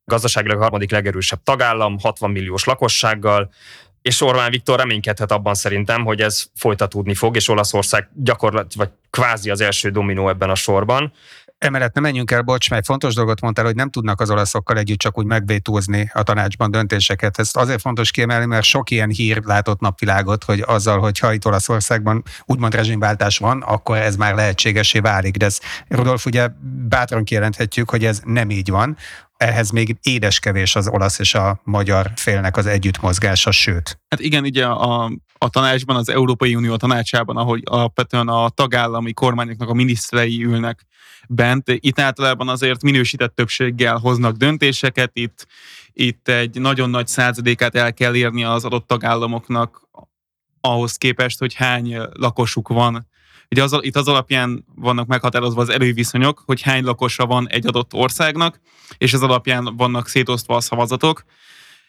gazdaságilag 0.10 0.62
harmadik 0.62 0.92
legerősebb 0.92 1.44
tagállam, 1.44 2.00
60 2.00 2.32
milliós 2.32 2.64
lakossággal, 2.64 3.50
és 4.02 4.22
Orbán 4.22 4.52
Viktor 4.52 4.80
reménykedhet 4.80 5.32
abban 5.32 5.54
szerintem, 5.54 6.04
hogy 6.04 6.22
ez 6.22 6.44
folytatódni 6.56 7.14
fog, 7.14 7.36
és 7.36 7.50
Olaszország 7.50 8.10
gyakorlatilag, 8.16 8.88
vagy 8.88 8.98
kvázi 9.10 9.50
az 9.50 9.62
első 9.62 9.90
dominó 9.90 10.30
ebben 10.30 10.50
a 10.50 10.56
sorban. 10.56 11.14
Emellett 11.58 11.94
nem 11.94 12.04
menjünk 12.04 12.32
el, 12.32 12.42
bocs, 12.42 12.70
mert 12.70 12.86
fontos 12.86 13.14
dolgot 13.14 13.42
mondtál, 13.42 13.66
hogy 13.66 13.76
nem 13.76 13.90
tudnak 13.90 14.22
az 14.22 14.30
olaszokkal 14.30 14.78
együtt 14.78 15.00
csak 15.00 15.18
úgy 15.18 15.26
megvétózni 15.26 16.10
a 16.14 16.24
tanácsban 16.24 16.72
döntéseket. 16.72 17.40
Ez 17.40 17.50
azért 17.54 17.82
fontos 17.82 18.12
kiemelni, 18.12 18.46
mert 18.46 18.64
sok 18.64 18.90
ilyen 18.90 19.10
hír 19.10 19.42
látott 19.44 19.80
napvilágot, 19.80 20.44
hogy 20.44 20.64
azzal, 20.66 21.00
hogy 21.00 21.20
ha 21.20 21.34
itt 21.34 21.46
Olaszországban 21.46 22.24
úgymond 22.46 22.76
rezsimváltás 22.76 23.38
van, 23.38 23.62
akkor 23.62 23.98
ez 23.98 24.16
már 24.16 24.36
lehetségesé 24.36 25.00
válik. 25.00 25.36
De 25.38 25.46
ez, 25.46 25.60
Rudolf, 25.88 26.26
ugye 26.26 26.48
bátran 26.90 27.24
kijelenthetjük, 27.24 27.90
hogy 27.90 28.06
ez 28.06 28.22
nem 28.26 28.50
így 28.50 28.70
van 28.70 28.98
ehhez 29.40 29.70
még 29.70 29.98
édeskevés 30.02 30.76
az 30.76 30.88
olasz 30.88 31.20
és 31.20 31.34
a 31.34 31.62
magyar 31.64 32.12
félnek 32.16 32.58
az 32.58 32.66
együttmozgása, 32.66 33.52
sőt. 33.52 34.00
Hát 34.10 34.20
igen, 34.20 34.44
ugye 34.44 34.66
a, 34.66 35.12
a 35.38 35.50
tanácsban, 35.50 35.96
az 35.96 36.10
Európai 36.10 36.56
Unió 36.56 36.76
tanácsában, 36.76 37.38
ahogy 37.38 37.62
alapvetően 37.66 38.28
a 38.28 38.50
tagállami 38.50 39.14
kormányoknak 39.14 39.70
a 39.70 39.74
miniszterei 39.74 40.44
ülnek 40.44 40.86
bent, 41.28 41.64
itt 41.66 42.00
általában 42.00 42.50
azért 42.50 42.82
minősített 42.82 43.36
többséggel 43.36 43.98
hoznak 43.98 44.36
döntéseket, 44.36 45.12
itt, 45.14 45.48
itt 45.94 46.28
egy 46.28 46.62
nagyon 46.62 46.90
nagy 46.90 47.08
századékát 47.08 47.76
el 47.76 47.94
kell 47.94 48.16
érni 48.16 48.44
az 48.44 48.66
adott 48.66 48.88
tagállamoknak 48.88 49.82
ahhoz 50.62 50.98
képest, 50.98 51.40
hogy 51.40 51.54
hány 51.54 51.98
lakosuk 52.14 52.68
van 52.68 53.09
Ugye 53.52 53.64
az, 53.64 53.78
itt 53.82 53.96
az 53.96 54.08
alapján 54.08 54.66
vannak 54.76 55.08
meghatározva 55.08 55.62
az 55.62 55.70
előviszonyok, 55.70 56.44
hogy 56.46 56.62
hány 56.62 56.84
lakosa 56.84 57.26
van 57.26 57.50
egy 57.50 57.68
adott 57.68 57.94
országnak, 57.94 58.60
és 58.98 59.14
ez 59.14 59.22
alapján 59.22 59.76
vannak 59.78 60.08
szétosztva 60.08 60.56
a 60.56 60.60
szavazatok. 60.60 61.24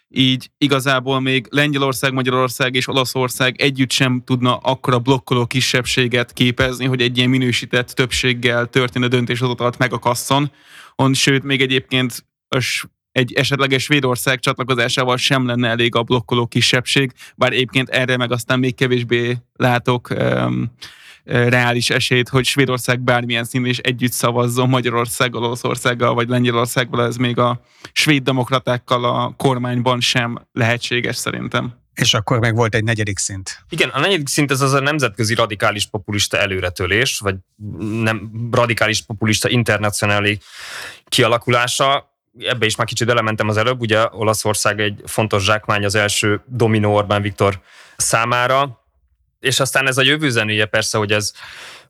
Így 0.09 0.51
igazából 0.59 1.21
még 1.21 1.47
Lengyelország, 1.51 2.13
Magyarország 2.13 2.75
és 2.75 2.89
Olaszország 2.89 3.61
együtt 3.61 3.91
sem 3.91 4.23
tudna 4.25 4.57
akkora 4.57 4.99
blokkoló 4.99 5.47
kisebbséget 5.47 6.33
képezni, 6.33 6.85
hogy 6.85 7.01
egy 7.01 7.17
ilyen 7.17 7.31
minősített 7.31 7.89
többséggel 7.89 8.67
történő 8.67 9.07
döntéshozatalat 9.07 9.79
megakasszon. 9.79 10.51
On, 10.97 11.15
sőt, 11.15 11.43
még 11.43 11.61
egyébként 11.61 12.27
egy 13.13 13.33
esetleges 13.33 13.83
Svédország 13.83 14.41
csatlakozásával 14.41 15.17
sem 15.17 15.47
lenne 15.47 15.69
elég 15.69 15.95
a 15.95 16.03
blokkoló 16.03 16.47
kisebbség, 16.47 17.13
bár 17.37 17.53
egyébként 17.53 17.89
erre 17.89 18.17
meg 18.17 18.33
aztán 18.33 18.59
még 18.59 18.75
kevésbé 18.75 19.37
látok 19.53 20.11
um, 20.11 20.73
reális 21.25 21.91
esélyt, 21.91 22.29
hogy 22.29 22.45
Svédország 22.45 23.01
bármilyen 23.01 23.45
szín 23.45 23.65
is 23.65 23.79
együtt 23.79 24.13
szavazzon 24.13 24.69
Magyarországgal, 24.69 25.45
Olaszországgal 25.45 26.15
vagy 26.15 26.29
Lengyelországgal, 26.29 27.07
ez 27.07 27.17
még 27.17 27.39
a 27.39 27.61
svéd 27.93 28.23
demokratákkal 28.23 29.05
a 29.05 29.35
kormányban 29.37 30.01
sem 30.01 30.47
lehetséges 30.53 31.17
szerintem. 31.17 31.79
És 31.95 32.15
akkor 32.15 32.39
meg 32.39 32.55
volt 32.55 32.75
egy 32.75 32.85
negyedik 32.85 33.19
szint. 33.19 33.65
Igen, 33.69 33.89
a 33.89 34.01
negyedik 34.01 34.29
szint 34.29 34.51
ez 34.51 34.61
az 34.61 34.73
a 34.73 34.81
nemzetközi 34.81 35.35
radikális 35.35 35.87
populista 35.87 36.39
előretölés, 36.39 37.19
vagy 37.19 37.35
nem 38.03 38.31
radikális 38.53 39.03
populista 39.03 39.49
internacionális 39.49 40.39
kialakulása. 41.05 42.15
Ebbe 42.39 42.67
is 42.67 42.77
már 42.77 42.87
kicsit 42.87 43.11
elementem 43.11 43.49
az 43.49 43.57
előbb, 43.57 43.81
ugye 43.81 44.07
Olaszország 44.11 44.81
egy 44.81 45.03
fontos 45.07 45.45
zsákmány 45.45 45.85
az 45.85 45.95
első 45.95 46.43
dominó 46.47 46.95
Orbán 46.95 47.23
Viktor 47.23 47.61
számára, 47.97 48.80
és 49.41 49.61
aztán 49.61 49.87
ez 49.87 49.99
a 49.99 50.03
jövő 50.03 50.31
zenéje 50.31 50.67
persze, 50.67 50.99
hogy 50.99 51.13
ez 51.13 51.33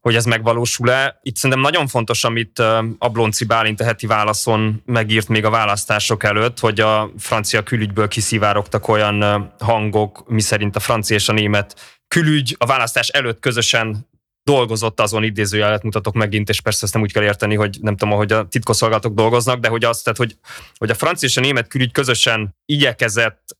hogy 0.00 0.14
ez 0.14 0.24
megvalósul-e. 0.24 1.18
Itt 1.22 1.36
szerintem 1.36 1.60
nagyon 1.60 1.86
fontos, 1.86 2.24
amit 2.24 2.58
Ablonci 2.98 3.44
Bálint 3.44 3.80
a 3.80 3.84
heti 3.84 4.06
válaszon 4.06 4.82
megírt 4.86 5.28
még 5.28 5.44
a 5.44 5.50
választások 5.50 6.24
előtt, 6.24 6.58
hogy 6.58 6.80
a 6.80 7.10
francia 7.18 7.62
külügyből 7.62 8.08
kiszivárogtak 8.08 8.88
olyan 8.88 9.48
hangok, 9.58 10.28
miszerint 10.28 10.76
a 10.76 10.80
francia 10.80 11.16
és 11.16 11.28
a 11.28 11.32
német 11.32 12.00
külügy 12.08 12.56
a 12.58 12.66
választás 12.66 13.08
előtt 13.08 13.40
közösen 13.40 14.08
dolgozott 14.42 15.00
azon 15.00 15.22
idézőjelet 15.22 15.82
mutatok 15.82 16.14
megint, 16.14 16.48
és 16.48 16.60
persze 16.60 16.84
ezt 16.84 16.92
nem 16.94 17.02
úgy 17.02 17.12
kell 17.12 17.22
érteni, 17.22 17.54
hogy 17.54 17.78
nem 17.80 17.96
tudom, 17.96 18.16
hogy 18.16 18.32
a 18.32 18.48
titkosszolgálatok 18.48 19.14
dolgoznak, 19.14 19.60
de 19.60 19.68
hogy 19.68 19.84
azt, 19.84 20.04
tehát, 20.04 20.18
hogy, 20.18 20.36
hogy 20.74 20.90
a 20.90 20.94
francia 20.94 21.28
és 21.28 21.36
a 21.36 21.40
német 21.40 21.68
külügy 21.68 21.92
közösen 21.92 22.56
igyekezett 22.64 23.58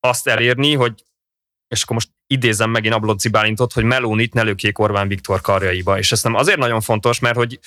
azt 0.00 0.28
elérni, 0.28 0.74
hogy 0.74 1.04
és 1.70 1.82
akkor 1.82 1.94
most 1.94 2.10
idézem 2.26 2.70
megint 2.70 2.94
Ablonci 2.94 3.28
Bálintot, 3.28 3.72
hogy 3.72 3.84
Melónit 3.84 4.34
ne 4.34 4.42
lökjék 4.42 4.78
Orbán 4.78 5.08
Viktor 5.08 5.40
karjaiba. 5.40 5.98
És 5.98 6.12
ez 6.12 6.22
nem 6.22 6.34
azért 6.34 6.58
nagyon 6.58 6.80
fontos, 6.80 7.18
mert 7.18 7.36
hogy, 7.36 7.60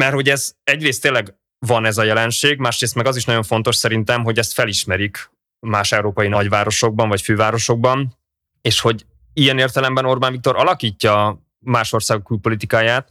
mert 0.00 0.14
hogy 0.14 0.28
ez 0.28 0.52
egyrészt 0.62 1.02
tényleg 1.02 1.34
van 1.66 1.84
ez 1.84 1.98
a 1.98 2.02
jelenség, 2.02 2.58
másrészt 2.58 2.94
meg 2.94 3.06
az 3.06 3.16
is 3.16 3.24
nagyon 3.24 3.42
fontos 3.42 3.76
szerintem, 3.76 4.24
hogy 4.24 4.38
ezt 4.38 4.52
felismerik 4.52 5.30
más 5.66 5.92
európai 5.92 6.28
nagyvárosokban 6.28 7.08
vagy 7.08 7.20
fővárosokban, 7.20 8.18
és 8.60 8.80
hogy 8.80 9.06
ilyen 9.32 9.58
értelemben 9.58 10.04
Orbán 10.04 10.32
Viktor 10.32 10.56
alakítja 10.56 11.42
más 11.58 11.92
országok 11.92 12.24
külpolitikáját, 12.24 13.10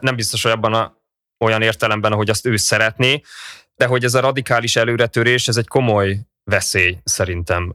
nem 0.00 0.16
biztos, 0.16 0.42
hogy 0.42 0.52
abban 0.52 0.74
a, 0.74 0.96
olyan 1.44 1.62
értelemben, 1.62 2.12
ahogy 2.12 2.30
azt 2.30 2.46
ő 2.46 2.56
szeretné, 2.56 3.20
de 3.74 3.86
hogy 3.86 4.04
ez 4.04 4.14
a 4.14 4.20
radikális 4.20 4.76
előretörés, 4.76 5.48
ez 5.48 5.56
egy 5.56 5.68
komoly 5.68 6.18
veszély 6.44 6.98
szerintem 7.04 7.74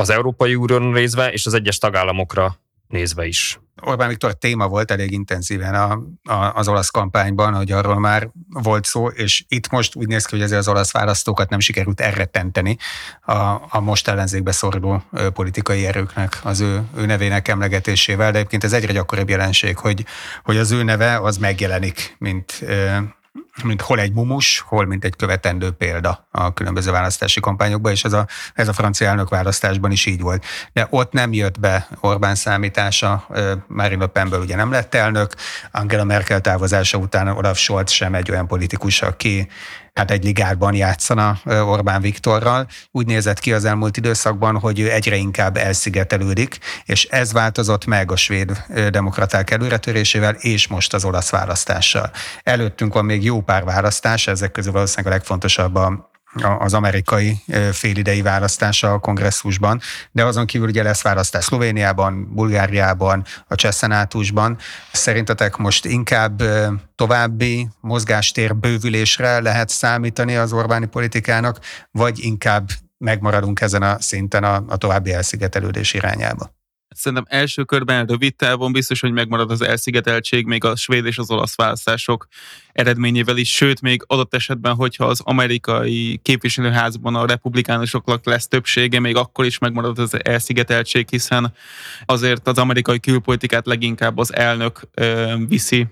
az 0.00 0.10
Európai 0.10 0.54
Unión 0.54 0.82
nézve, 0.82 1.32
és 1.32 1.46
az 1.46 1.54
egyes 1.54 1.78
tagállamokra 1.78 2.58
nézve 2.88 3.26
is. 3.26 3.60
Orbán 3.82 4.08
Viktor 4.08 4.34
téma 4.34 4.68
volt 4.68 4.90
elég 4.90 5.12
intenzíven 5.12 5.74
a, 5.74 5.92
a, 6.32 6.52
az 6.54 6.68
olasz 6.68 6.90
kampányban, 6.90 7.54
hogy 7.54 7.72
arról 7.72 7.98
már 7.98 8.28
volt 8.48 8.84
szó, 8.84 9.06
és 9.06 9.44
itt 9.48 9.70
most 9.70 9.94
úgy 9.94 10.06
néz 10.06 10.24
ki, 10.24 10.34
hogy 10.34 10.44
ezért 10.44 10.60
az 10.60 10.68
olasz 10.68 10.92
választókat 10.92 11.50
nem 11.50 11.60
sikerült 11.60 12.00
elrettenteni 12.00 12.76
a, 13.20 13.32
a 13.68 13.80
most 13.80 14.08
ellenzékbe 14.08 14.52
szoruló 14.52 15.02
politikai 15.32 15.86
erőknek 15.86 16.40
az 16.42 16.60
ő, 16.60 16.82
ő 16.96 17.06
nevének 17.06 17.48
emlegetésével, 17.48 18.32
de 18.32 18.38
egyébként 18.38 18.64
ez 18.64 18.72
egyre 18.72 18.92
gyakoribb 18.92 19.28
jelenség, 19.28 19.76
hogy, 19.76 20.04
hogy 20.42 20.56
az 20.56 20.70
ő 20.70 20.82
neve 20.82 21.20
az 21.20 21.36
megjelenik, 21.36 22.16
mint 22.18 22.64
mint 23.64 23.80
hol 23.80 24.00
egy 24.00 24.12
mumus, 24.12 24.60
hol 24.66 24.86
mint 24.86 25.04
egy 25.04 25.16
követendő 25.16 25.70
példa 25.70 26.28
a 26.30 26.52
különböző 26.52 26.90
választási 26.90 27.40
kampányokban, 27.40 27.92
és 27.92 28.04
ez 28.04 28.12
a, 28.12 28.26
ez 28.54 28.68
a 28.68 28.72
francia 28.72 29.08
elnök 29.08 29.28
választásban 29.28 29.90
is 29.90 30.06
így 30.06 30.20
volt. 30.20 30.44
De 30.72 30.86
ott 30.90 31.12
nem 31.12 31.32
jött 31.32 31.60
be 31.60 31.88
Orbán 32.00 32.34
számítása, 32.34 33.26
Marine 33.66 34.00
Le 34.00 34.06
Penből 34.06 34.40
ugye 34.40 34.56
nem 34.56 34.70
lett 34.70 34.94
elnök, 34.94 35.34
Angela 35.70 36.04
Merkel 36.04 36.40
távozása 36.40 36.98
után 36.98 37.28
Olaf 37.28 37.58
Scholz 37.58 37.90
sem 37.90 38.14
egy 38.14 38.30
olyan 38.30 38.46
politikus, 38.46 39.02
aki 39.02 39.48
hát 39.94 40.10
egy 40.10 40.24
ligárban 40.24 40.74
játszana 40.74 41.38
Orbán 41.44 42.00
Viktorral. 42.00 42.66
Úgy 42.90 43.06
nézett 43.06 43.38
ki 43.38 43.52
az 43.52 43.64
elmúlt 43.64 43.96
időszakban, 43.96 44.58
hogy 44.58 44.80
ő 44.80 44.90
egyre 44.90 45.16
inkább 45.16 45.56
elszigetelődik, 45.56 46.58
és 46.84 47.04
ez 47.04 47.32
változott 47.32 47.86
meg 47.86 48.12
a 48.12 48.16
svéd 48.16 48.64
demokraták 48.90 49.50
előretörésével, 49.50 50.34
és 50.34 50.68
most 50.68 50.94
az 50.94 51.04
olasz 51.04 51.30
választással. 51.30 52.10
Előttünk 52.42 52.94
van 52.94 53.04
még 53.04 53.24
jó 53.24 53.40
pár 53.40 53.64
választás, 53.64 54.26
ezek 54.26 54.52
közül 54.52 54.72
valószínűleg 54.72 55.12
a 55.12 55.16
legfontosabb 55.16 55.74
a 55.74 56.09
az 56.58 56.74
amerikai 56.74 57.42
félidei 57.72 58.22
választása 58.22 58.92
a 58.92 58.98
kongresszusban, 58.98 59.80
de 60.12 60.24
azon 60.24 60.46
kívül 60.46 60.68
ugye 60.68 60.82
lesz 60.82 61.02
választás 61.02 61.44
Szlovéniában, 61.44 62.34
Bulgáriában, 62.34 63.24
a 63.48 63.54
Csesszenátusban. 63.54 64.58
Szerintetek 64.92 65.56
most 65.56 65.84
inkább 65.84 66.42
további 66.94 67.68
mozgástér 67.80 68.56
bővülésre 68.56 69.40
lehet 69.40 69.68
számítani 69.68 70.36
az 70.36 70.52
Orbáni 70.52 70.86
politikának, 70.86 71.58
vagy 71.90 72.24
inkább 72.24 72.68
megmaradunk 72.98 73.60
ezen 73.60 73.82
a 73.82 74.00
szinten 74.00 74.44
a, 74.44 74.64
a 74.68 74.76
további 74.76 75.12
elszigetelődés 75.12 75.94
irányába? 75.94 76.59
Szerintem 76.94 77.26
első 77.28 77.64
körben 77.64 78.06
rövid 78.06 78.36
távon 78.36 78.72
biztos, 78.72 79.00
hogy 79.00 79.12
megmarad 79.12 79.50
az 79.50 79.62
elszigeteltség 79.62 80.46
még 80.46 80.64
a 80.64 80.76
svéd 80.76 81.06
és 81.06 81.18
az 81.18 81.30
olasz 81.30 81.56
választások 81.56 82.26
eredményével 82.72 83.36
is, 83.36 83.54
sőt, 83.54 83.80
még 83.80 84.02
adott 84.06 84.34
esetben, 84.34 84.74
hogyha 84.74 85.04
az 85.04 85.20
amerikai 85.24 86.20
képviselőházban 86.22 87.14
a 87.14 87.26
republikánusoknak 87.26 88.26
lesz 88.26 88.48
többsége, 88.48 89.00
még 89.00 89.16
akkor 89.16 89.44
is 89.44 89.58
megmarad 89.58 89.98
az 89.98 90.24
elszigeteltség, 90.24 91.08
hiszen 91.08 91.52
azért 92.06 92.48
az 92.48 92.58
amerikai 92.58 93.00
külpolitikát 93.00 93.66
leginkább 93.66 94.18
az 94.18 94.34
elnök 94.34 94.80
ö, 94.94 95.34
viszi. 95.48 95.86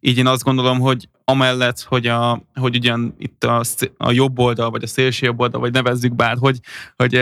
Így 0.00 0.18
én 0.18 0.26
azt 0.26 0.42
gondolom, 0.42 0.80
hogy 0.80 1.08
amellett, 1.24 1.80
hogy, 1.80 2.06
a, 2.06 2.42
hogy 2.54 2.76
ugyan 2.76 3.14
itt 3.18 3.44
a, 3.44 3.62
a 3.96 4.10
jobb 4.10 4.38
oldal, 4.38 4.70
vagy 4.70 4.82
a 4.82 4.86
szélső 4.86 5.26
jobb 5.26 5.40
oldal, 5.40 5.60
vagy 5.60 5.72
nevezzük 5.72 6.14
bár, 6.14 6.36
hogy, 6.38 6.58
hogy 6.96 7.14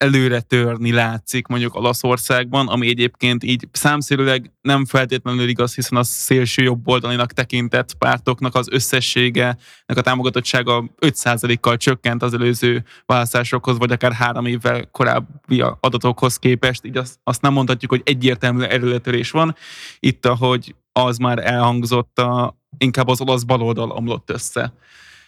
előre 0.00 0.40
törni 0.40 0.92
látszik 0.92 1.46
mondjuk 1.46 1.74
Olaszországban, 1.74 2.68
ami 2.68 2.88
egyébként 2.88 3.44
így 3.44 3.68
számszerűleg 3.72 4.52
nem 4.60 4.84
feltétlenül 4.86 5.48
igaz, 5.48 5.74
hiszen 5.74 5.98
a 5.98 6.02
szélső 6.02 6.62
jobb 6.62 6.88
oldalinak 6.88 7.32
tekintett 7.32 7.94
pártoknak 7.94 8.54
az 8.54 8.68
összessége, 8.70 9.56
a 9.86 10.00
támogatottsága 10.00 10.84
5%-kal 11.00 11.76
csökkent 11.76 12.22
az 12.22 12.34
előző 12.34 12.84
választásokhoz, 13.06 13.78
vagy 13.78 13.92
akár 13.92 14.12
három 14.12 14.46
évvel 14.46 14.88
korábbi 14.90 15.64
adatokhoz 15.80 16.36
képest, 16.36 16.84
így 16.84 16.96
azt, 16.96 17.18
azt 17.24 17.42
nem 17.42 17.52
mondhatjuk, 17.52 17.90
hogy 17.90 18.02
egyértelmű 18.04 18.62
előretörés 18.62 19.30
van. 19.30 19.54
Itt, 19.98 20.26
ahogy 20.26 20.74
az 20.92 21.16
már 21.16 21.38
elhangzott, 21.38 22.18
a, 22.18 22.56
inkább 22.78 23.08
az 23.08 23.20
olasz 23.20 23.42
baloldal 23.42 23.90
omlott 23.90 24.30
össze 24.30 24.72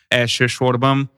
elsősorban. 0.09 1.11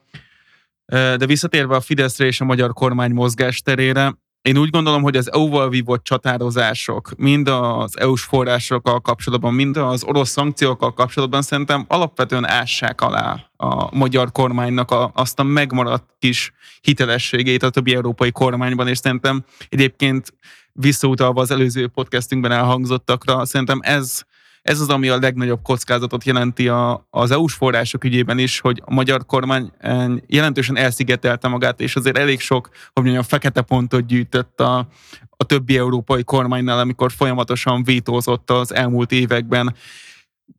De 0.93 1.27
visszatérve 1.27 1.75
a 1.75 1.81
Fideszre 1.81 2.27
és 2.27 2.41
a 2.41 2.45
magyar 2.45 2.73
kormány 2.73 3.13
mozgásterére, 3.13 4.15
én 4.49 4.59
úgy 4.59 4.71
gondolom, 4.71 5.03
hogy 5.03 5.17
az 5.17 5.33
EU-val 5.33 5.69
vívott 5.69 6.05
csatározások, 6.05 7.11
mind 7.17 7.49
az 7.49 7.99
EU-s 7.99 8.23
forrásokkal 8.23 9.01
kapcsolatban, 9.01 9.55
mind 9.55 9.77
az 9.77 10.05
orosz 10.05 10.31
szankciókkal 10.31 10.95
kapcsolatban 10.95 11.43
szerintem 11.43 11.85
alapvetően 11.89 12.49
ássák 12.49 13.01
alá 13.01 13.51
a 13.57 13.97
magyar 13.97 14.33
kormánynak 14.33 14.91
a, 14.91 15.11
azt 15.15 15.39
a 15.39 15.43
megmaradt 15.43 16.05
kis 16.19 16.53
hitelességét 16.81 17.63
a 17.63 17.71
többi 17.71 17.95
európai 17.95 18.33
kormányban, 18.33 18.89
és 18.89 18.99
szerintem 18.99 19.45
egyébként 19.69 20.35
visszautalva 20.73 21.41
az 21.41 21.51
előző 21.51 21.89
podcastünkben 21.89 22.53
elhangzottakra, 22.53 23.45
szerintem 23.45 23.79
ez 23.83 24.23
ez 24.65 24.81
az, 24.81 24.89
ami 24.89 25.09
a 25.09 25.19
legnagyobb 25.19 25.63
kockázatot 25.63 26.25
jelenti 26.25 26.69
a, 26.69 27.07
az 27.11 27.31
EU-s 27.31 27.55
források 27.55 28.05
ügyében 28.05 28.39
is, 28.39 28.61
hogy 28.61 28.83
a 28.85 28.95
magyar 28.95 29.27
kormány 29.27 29.73
eh, 29.79 30.15
jelentősen 30.27 30.77
elszigetelte 30.77 31.49
magát, 31.49 31.81
és 31.81 31.97
azért 31.97 32.19
elég 32.19 32.41
sok, 32.41 32.69
hogy 32.93 33.03
mondjam, 33.03 33.23
fekete 33.23 33.61
pontot 33.61 34.07
gyűjtött 34.07 34.61
a, 34.61 34.89
a 35.31 35.45
többi 35.45 35.77
európai 35.77 36.25
kormánynál, 36.25 36.79
amikor 36.79 37.13
folyamatosan 37.13 37.85
vétózott 37.85 38.51
az 38.51 38.75
elmúlt 38.75 39.13
években 39.13 39.75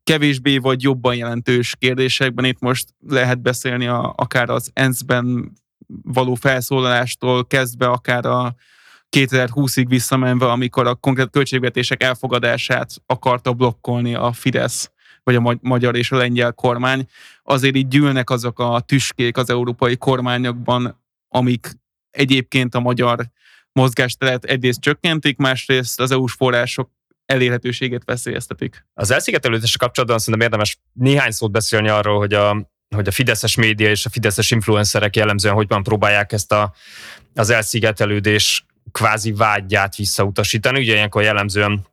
kevésbé 0.04 0.58
vagy 0.58 0.82
jobban 0.84 1.16
jelentős 1.16 1.76
kérdésekben. 1.80 2.46
Itt 2.46 2.60
most 2.60 2.88
lehet 3.08 3.42
beszélni 3.42 3.88
a, 3.88 4.14
akár 4.18 4.50
az 4.50 4.70
ENSZ-ben 4.74 5.52
való 6.04 6.36
felszólalástól 6.36 7.46
kezdve, 7.48 7.88
akár 7.88 8.26
a 8.26 8.56
2020-ig 9.18 9.86
visszamenve, 9.88 10.52
amikor 10.52 10.88
a 10.88 10.96
konkrét 10.96 11.30
költségvetések 11.30 12.04
elfogadását 12.04 12.92
akarta 13.06 13.54
blokkolni 13.54 14.16
a 14.16 14.32
Fidesz 14.32 14.90
vagy 15.26 15.36
a 15.36 15.58
magyar 15.62 15.96
és 15.96 16.12
a 16.12 16.18
lengyel 16.18 16.52
kormány, 16.52 17.08
azért 17.44 17.76
így 17.76 17.88
gyűlnek 17.88 18.30
azok 18.30 18.60
a 18.60 18.80
tüskék 18.86 19.38
az 19.38 19.50
európai 19.50 19.98
kormányokban, 19.98 21.04
amik 21.28 21.68
egyébként 22.12 22.76
a 22.76 22.80
magyar 22.80 23.26
mozgásteret 23.72 24.44
egyrészt 24.44 24.80
csökkentik, 24.80 25.38
másrészt 25.38 26.00
az 26.00 26.12
EU-s 26.12 26.34
források 26.34 26.90
elérhetőségét 27.26 28.04
veszélyeztetik. 28.06 28.86
Az 28.94 29.12
elszigetelődéssel 29.12 29.80
kapcsolatban 29.80 30.20
szerintem 30.20 30.44
érdemes 30.44 30.80
néhány 30.94 31.32
szót 31.32 31.52
beszélni 31.52 31.90
arról, 31.90 32.18
hogy 32.18 32.34
a, 32.34 32.70
hogy 32.96 33.08
a 33.08 33.12
fideszes 33.12 33.56
média 33.56 33.90
és 33.90 34.06
a 34.06 34.10
fideszes 34.10 34.52
influencerek 34.52 35.16
jellemzően 35.16 35.56
hogyan 35.56 35.84
próbálják 35.84 36.32
ezt 36.32 36.52
a, 36.52 36.74
az 37.34 37.50
elszigetelődés 37.50 38.66
kvázi 38.92 39.32
vágyját 39.32 39.96
visszautasítani. 39.96 40.80
Ugye 40.80 40.94
ilyenkor 40.94 41.22
jellemzően 41.22 41.86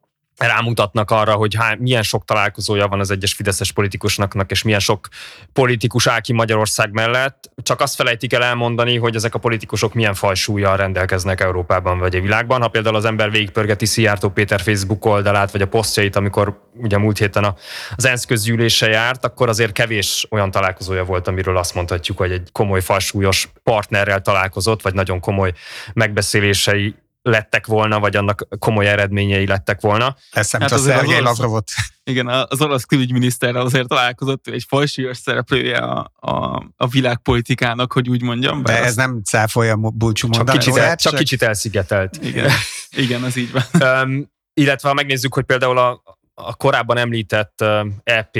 rámutatnak 0.46 1.10
arra, 1.10 1.32
hogy 1.32 1.54
há, 1.54 1.74
milyen 1.78 2.02
sok 2.02 2.24
találkozója 2.24 2.88
van 2.88 3.00
az 3.00 3.10
egyes 3.10 3.32
fideszes 3.32 3.72
politikusnak, 3.72 4.34
és 4.46 4.62
milyen 4.62 4.80
sok 4.80 5.08
politikus 5.52 6.06
áll 6.06 6.20
ki 6.20 6.32
Magyarország 6.32 6.92
mellett. 6.92 7.50
Csak 7.62 7.80
azt 7.80 7.94
felejtik 7.94 8.32
el 8.32 8.42
elmondani, 8.42 8.96
hogy 8.96 9.14
ezek 9.14 9.34
a 9.34 9.38
politikusok 9.38 9.94
milyen 9.94 10.14
fajsúlyjal 10.14 10.76
rendelkeznek 10.76 11.40
Európában 11.40 11.98
vagy 11.98 12.16
a 12.16 12.20
világban. 12.20 12.60
Ha 12.60 12.68
például 12.68 12.96
az 12.96 13.04
ember 13.04 13.30
végigpörgeti 13.30 13.86
Szijjártó 13.86 14.28
Péter 14.28 14.60
Facebook 14.60 15.04
oldalát, 15.04 15.50
vagy 15.50 15.62
a 15.62 15.68
posztjait, 15.68 16.16
amikor 16.16 16.60
ugye 16.74 16.98
múlt 16.98 17.18
héten 17.18 17.54
az 17.96 18.04
ENSZ 18.04 18.24
közgyűlése 18.24 18.88
járt, 18.88 19.24
akkor 19.24 19.48
azért 19.48 19.72
kevés 19.72 20.26
olyan 20.30 20.50
találkozója 20.50 21.04
volt, 21.04 21.28
amiről 21.28 21.56
azt 21.56 21.74
mondhatjuk, 21.74 22.18
hogy 22.18 22.32
egy 22.32 22.48
komoly 22.52 22.80
fajsúlyos 22.80 23.48
partnerrel 23.62 24.20
találkozott, 24.20 24.82
vagy 24.82 24.94
nagyon 24.94 25.20
komoly 25.20 25.52
megbeszélései 25.92 26.94
lettek 27.22 27.66
volna, 27.66 28.00
vagy 28.00 28.16
annak 28.16 28.46
komoly 28.58 28.86
eredményei 28.86 29.46
lettek 29.46 29.80
volna. 29.80 30.16
Eszembe 30.30 30.66
hát 30.70 30.78
a 30.78 30.82
Szergej 30.82 31.20
Lavrovot. 31.20 31.70
Igen, 32.04 32.26
az 32.26 32.60
orosz 32.60 32.84
külügyminiszterrel 32.84 33.62
azért 33.62 33.88
találkozott, 33.88 34.46
egy 34.46 34.64
falsúlyos 34.68 35.16
szereplője 35.16 35.78
a, 35.78 36.12
a, 36.20 36.62
a 36.76 36.86
világpolitikának, 36.86 37.92
hogy 37.92 38.08
úgy 38.08 38.22
mondjam. 38.22 38.62
De 38.62 38.78
ez 38.78 38.86
az... 38.86 38.94
nem 38.94 39.22
cáfolja 39.24 39.76
bulcsú 39.76 40.28
csak 40.28 40.48
kicsit, 40.48 40.76
el, 40.76 40.96
csak 40.96 41.14
kicsit 41.14 41.42
elszigetelt. 41.42 42.18
Igen, 42.22 42.50
igen 42.96 43.22
az 43.22 43.36
így 43.36 43.52
van. 43.52 43.62
Um, 44.02 44.30
illetve 44.54 44.88
ha 44.88 44.94
megnézzük, 44.94 45.34
hogy 45.34 45.44
például 45.44 45.78
a, 45.78 46.02
a 46.34 46.54
korábban 46.54 46.96
említett 46.96 47.64
EP 48.04 48.36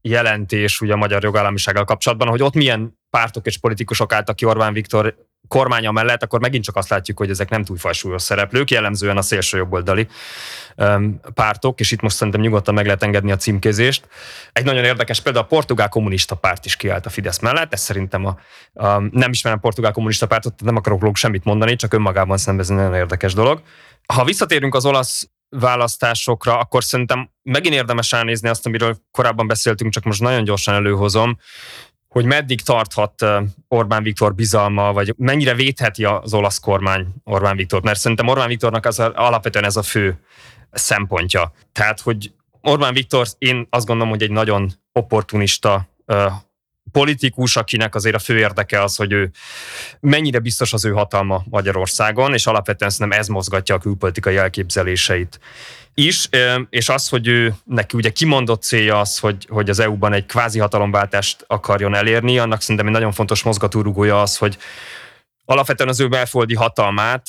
jelentés 0.00 0.80
ugye 0.80 0.92
a 0.92 0.96
magyar 0.96 1.22
jogállamisággal 1.22 1.84
kapcsolatban, 1.84 2.28
hogy 2.28 2.42
ott 2.42 2.54
milyen 2.54 2.98
pártok 3.10 3.46
és 3.46 3.58
politikusok 3.58 4.12
álltak 4.12 4.36
ki 4.36 4.44
Orbán 4.44 4.72
Viktor 4.72 5.14
kormánya 5.48 5.90
mellett, 5.90 6.22
akkor 6.22 6.40
megint 6.40 6.64
csak 6.64 6.76
azt 6.76 6.88
látjuk, 6.88 7.18
hogy 7.18 7.30
ezek 7.30 7.48
nem 7.48 7.64
túl 7.64 7.76
fajsúlyos 7.76 8.22
szereplők, 8.22 8.70
jellemzően 8.70 9.16
a 9.16 9.22
szélső 9.22 9.56
jobboldali 9.56 10.08
pártok, 11.34 11.80
és 11.80 11.90
itt 11.90 12.00
most 12.00 12.16
szerintem 12.16 12.42
nyugodtan 12.42 12.74
meg 12.74 12.84
lehet 12.84 13.02
engedni 13.02 13.32
a 13.32 13.36
címkézést. 13.36 14.08
Egy 14.52 14.64
nagyon 14.64 14.84
érdekes 14.84 15.20
példa, 15.20 15.40
a 15.40 15.44
portugál 15.44 15.88
kommunista 15.88 16.34
párt 16.34 16.64
is 16.64 16.76
kiállt 16.76 17.06
a 17.06 17.10
Fidesz 17.10 17.38
mellett, 17.38 17.72
ez 17.72 17.80
szerintem 17.80 18.24
a, 18.24 18.38
a 18.72 18.98
nem 19.10 19.30
ismerem 19.30 19.60
portugál 19.60 19.92
kommunista 19.92 20.26
pártot, 20.26 20.62
nem 20.62 20.76
akarok 20.76 21.00
róluk 21.00 21.16
semmit 21.16 21.44
mondani, 21.44 21.76
csak 21.76 21.94
önmagában 21.94 22.36
szerintem 22.36 22.76
ez 22.76 22.82
nagyon 22.82 22.94
érdekes 22.94 23.34
dolog. 23.34 23.62
Ha 24.06 24.24
visszatérünk 24.24 24.74
az 24.74 24.86
olasz 24.86 25.28
választásokra, 25.48 26.58
akkor 26.58 26.84
szerintem 26.84 27.30
megint 27.42 27.74
érdemes 27.74 28.12
elnézni 28.12 28.48
azt, 28.48 28.66
amiről 28.66 28.96
korábban 29.10 29.46
beszéltünk, 29.46 29.92
csak 29.92 30.04
most 30.04 30.20
nagyon 30.20 30.44
gyorsan 30.44 30.74
előhozom, 30.74 31.38
hogy 32.14 32.24
meddig 32.24 32.60
tarthat 32.60 33.24
Orbán 33.68 34.02
Viktor 34.02 34.34
bizalma, 34.34 34.92
vagy 34.92 35.14
mennyire 35.16 35.54
védheti 35.54 36.04
az 36.04 36.34
olasz 36.34 36.58
kormány 36.58 37.06
Orbán 37.24 37.56
Viktor, 37.56 37.82
mert 37.82 37.98
szerintem 37.98 38.28
Orbán 38.28 38.48
Viktornak 38.48 38.86
az 38.86 38.98
alapvetően 38.98 39.64
ez 39.64 39.76
a 39.76 39.82
fő 39.82 40.18
szempontja. 40.70 41.52
Tehát, 41.72 42.00
hogy 42.00 42.32
Orbán 42.60 42.92
Viktor, 42.92 43.26
én 43.38 43.66
azt 43.70 43.86
gondolom, 43.86 44.12
hogy 44.12 44.22
egy 44.22 44.30
nagyon 44.30 44.72
opportunista 44.92 45.88
politikus, 46.92 47.56
akinek 47.56 47.94
azért 47.94 48.14
a 48.14 48.18
fő 48.18 48.38
érdeke 48.38 48.82
az, 48.82 48.96
hogy 48.96 49.12
ő 49.12 49.30
mennyire 50.00 50.38
biztos 50.38 50.72
az 50.72 50.84
ő 50.84 50.90
hatalma 50.90 51.42
Magyarországon, 51.50 52.32
és 52.32 52.46
alapvetően 52.46 52.90
szerintem 52.90 53.18
ez 53.18 53.28
mozgatja 53.28 53.74
a 53.74 53.78
külpolitikai 53.78 54.36
elképzeléseit 54.36 55.40
is, 55.94 56.28
és 56.70 56.88
az, 56.88 57.08
hogy 57.08 57.26
ő 57.26 57.54
neki 57.64 57.96
ugye 57.96 58.10
kimondott 58.10 58.62
célja 58.62 59.00
az, 59.00 59.18
hogy, 59.18 59.46
hogy 59.50 59.70
az 59.70 59.78
EU-ban 59.78 60.12
egy 60.12 60.26
kvázi 60.26 60.58
hatalomváltást 60.58 61.44
akarjon 61.46 61.94
elérni, 61.94 62.38
annak 62.38 62.60
szerintem 62.60 62.86
egy 62.86 62.92
nagyon 62.92 63.12
fontos 63.12 63.42
mozgatórugója 63.42 64.20
az, 64.20 64.36
hogy 64.36 64.58
alapvetően 65.44 65.88
az 65.88 66.00
ő 66.00 66.08
belföldi 66.08 66.54
hatalmát 66.54 67.26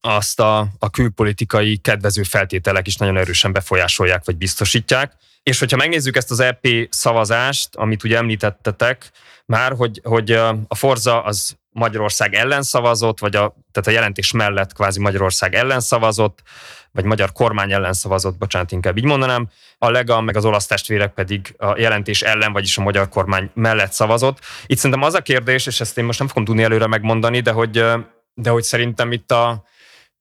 azt 0.00 0.40
a, 0.40 0.66
a 0.78 0.90
külpolitikai 0.90 1.76
kedvező 1.76 2.22
feltételek 2.22 2.86
is 2.86 2.96
nagyon 2.96 3.16
erősen 3.16 3.52
befolyásolják, 3.52 4.24
vagy 4.24 4.36
biztosítják. 4.36 5.12
És 5.42 5.58
hogyha 5.58 5.76
megnézzük 5.76 6.16
ezt 6.16 6.30
az 6.30 6.40
EP 6.40 6.66
szavazást, 6.88 7.76
amit 7.76 8.04
ugye 8.04 8.16
említettetek 8.16 9.10
már, 9.46 9.72
hogy, 9.72 10.00
hogy 10.04 10.30
a 10.68 10.74
Forza 10.74 11.22
az 11.22 11.58
Magyarország 11.70 12.34
ellen 12.34 12.62
szavazott, 12.62 13.18
vagy 13.18 13.36
a, 13.36 13.54
tehát 13.72 13.88
a 13.88 13.90
jelentés 13.90 14.32
mellett 14.32 14.72
kvázi 14.72 15.00
Magyarország 15.00 15.54
ellen 15.54 15.80
szavazott, 15.80 16.42
vagy 16.92 17.04
magyar 17.04 17.32
kormány 17.32 17.72
ellen 17.72 17.92
szavazott, 17.92 18.38
bocsánat, 18.38 18.72
inkább 18.72 18.96
így 18.96 19.04
mondanám. 19.04 19.48
A 19.78 19.90
Lega, 19.90 20.20
meg 20.20 20.36
az 20.36 20.44
olasz 20.44 20.66
testvérek 20.66 21.12
pedig 21.12 21.54
a 21.58 21.78
jelentés 21.78 22.22
ellen, 22.22 22.52
vagyis 22.52 22.78
a 22.78 22.82
magyar 22.82 23.08
kormány 23.08 23.50
mellett 23.54 23.92
szavazott. 23.92 24.38
Itt 24.66 24.76
szerintem 24.76 25.02
az 25.02 25.14
a 25.14 25.20
kérdés, 25.20 25.66
és 25.66 25.80
ezt 25.80 25.98
én 25.98 26.04
most 26.04 26.18
nem 26.18 26.28
fogom 26.28 26.44
tudni 26.44 26.62
előre 26.62 26.86
megmondani, 26.86 27.40
de 27.40 27.50
hogy, 27.50 27.84
de 28.34 28.50
hogy 28.50 28.62
szerintem 28.62 29.12
itt 29.12 29.30
a, 29.30 29.64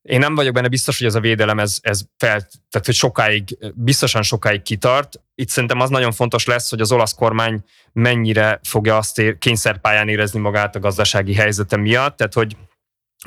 én 0.01 0.19
nem 0.19 0.35
vagyok 0.35 0.53
benne 0.53 0.67
biztos, 0.67 0.97
hogy 0.97 1.07
ez 1.07 1.15
a 1.15 1.19
védelem, 1.19 1.59
ez, 1.59 1.77
ez 1.81 2.01
fel, 2.17 2.39
tehát 2.69 2.85
hogy 2.85 2.93
sokáig, 2.93 3.57
biztosan 3.73 4.23
sokáig 4.23 4.61
kitart. 4.61 5.21
Itt 5.35 5.49
szerintem 5.49 5.79
az 5.79 5.89
nagyon 5.89 6.11
fontos 6.11 6.45
lesz, 6.45 6.69
hogy 6.69 6.81
az 6.81 6.91
olasz 6.91 7.13
kormány 7.13 7.63
mennyire 7.93 8.59
fogja 8.63 8.97
azt 8.97 9.19
ér, 9.19 9.37
kényszerpályán 9.37 10.09
érezni 10.09 10.39
magát 10.39 10.75
a 10.75 10.79
gazdasági 10.79 11.33
helyzete 11.33 11.77
miatt, 11.77 12.17
tehát 12.17 12.33
hogy 12.33 12.57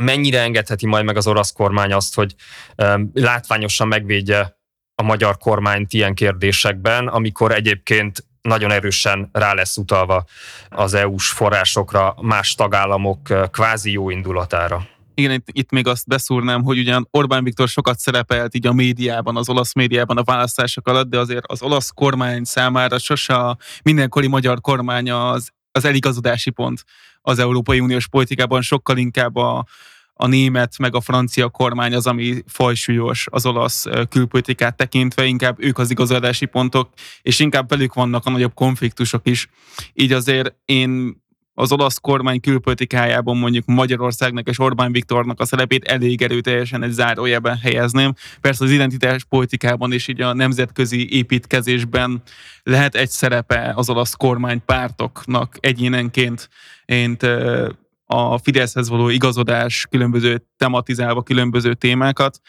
mennyire 0.00 0.40
engedheti 0.40 0.86
majd 0.86 1.04
meg 1.04 1.16
az 1.16 1.26
orosz 1.26 1.52
kormány 1.52 1.92
azt, 1.92 2.14
hogy 2.14 2.34
um, 2.76 3.10
látványosan 3.14 3.88
megvédje 3.88 4.56
a 4.94 5.02
magyar 5.02 5.38
kormányt 5.38 5.92
ilyen 5.92 6.14
kérdésekben, 6.14 7.08
amikor 7.08 7.52
egyébként 7.52 8.24
nagyon 8.42 8.70
erősen 8.70 9.28
rá 9.32 9.52
lesz 9.52 9.76
utalva 9.76 10.24
az 10.68 10.94
EU-s 10.94 11.28
forrásokra, 11.28 12.14
más 12.20 12.54
tagállamok 12.54 13.50
kvázi 13.50 13.92
jó 13.92 14.10
indulatára. 14.10 14.86
Igen, 15.14 15.32
itt, 15.32 15.46
itt 15.52 15.70
még 15.70 15.86
azt 15.86 16.06
beszúrnám, 16.06 16.62
hogy 16.62 16.78
ugyan 16.78 17.08
Orbán 17.10 17.44
Viktor 17.44 17.68
sokat 17.68 17.98
szerepelt 17.98 18.54
így 18.54 18.66
a 18.66 18.72
médiában, 18.72 19.36
az 19.36 19.48
olasz 19.48 19.74
médiában 19.74 20.16
a 20.16 20.22
választások 20.22 20.88
alatt, 20.88 21.08
de 21.08 21.18
azért 21.18 21.46
az 21.46 21.62
olasz 21.62 21.90
kormány 21.90 22.44
számára 22.44 22.98
sose 22.98 23.34
a 23.34 23.56
mindenkori 23.82 24.26
magyar 24.26 24.60
kormány 24.60 25.10
az, 25.10 25.50
az 25.70 25.84
eligazodási 25.84 26.50
pont 26.50 26.84
az 27.20 27.38
Európai 27.38 27.80
Uniós 27.80 28.08
politikában, 28.08 28.62
sokkal 28.62 28.96
inkább 28.96 29.36
a, 29.36 29.66
a 30.14 30.26
német 30.26 30.78
meg 30.78 30.94
a 30.94 31.00
francia 31.00 31.48
kormány 31.48 31.94
az, 31.94 32.06
ami 32.06 32.42
fajsúlyos 32.46 33.26
az 33.30 33.46
olasz 33.46 33.86
külpolitikát 34.08 34.76
tekintve, 34.76 35.24
inkább 35.24 35.62
ők 35.62 35.78
az 35.78 35.90
igazodási 35.90 36.46
pontok, 36.46 36.90
és 37.22 37.38
inkább 37.38 37.68
velük 37.68 37.94
vannak 37.94 38.26
a 38.26 38.30
nagyobb 38.30 38.54
konfliktusok 38.54 39.26
is. 39.26 39.48
Így 39.92 40.12
azért 40.12 40.54
én 40.64 41.21
az 41.62 41.72
olasz 41.72 41.98
kormány 41.98 42.40
külpolitikájában 42.40 43.36
mondjuk 43.36 43.64
Magyarországnak 43.66 44.48
és 44.48 44.58
Orbán 44.58 44.92
Viktornak 44.92 45.40
a 45.40 45.44
szerepét 45.44 45.84
elég 45.84 46.22
erőteljesen 46.22 46.82
egy 46.82 46.90
zárójelben 46.90 47.58
helyezném. 47.58 48.12
Persze 48.40 48.64
az 48.64 48.70
identitás 48.70 49.24
politikában 49.24 49.92
és 49.92 50.08
így 50.08 50.20
a 50.20 50.34
nemzetközi 50.34 51.16
építkezésben 51.16 52.22
lehet 52.62 52.94
egy 52.94 53.10
szerepe 53.10 53.72
az 53.74 53.90
olasz 53.90 54.14
kormány 54.14 54.64
pártoknak 54.64 55.56
egyénenként. 55.60 56.48
Én 56.84 57.16
a 58.06 58.38
Fideszhez 58.38 58.88
való 58.88 59.08
igazodás 59.08 59.86
különböző 59.90 60.46
tematizálva 60.56 61.22
különböző 61.22 61.74
témákat, 61.74 62.40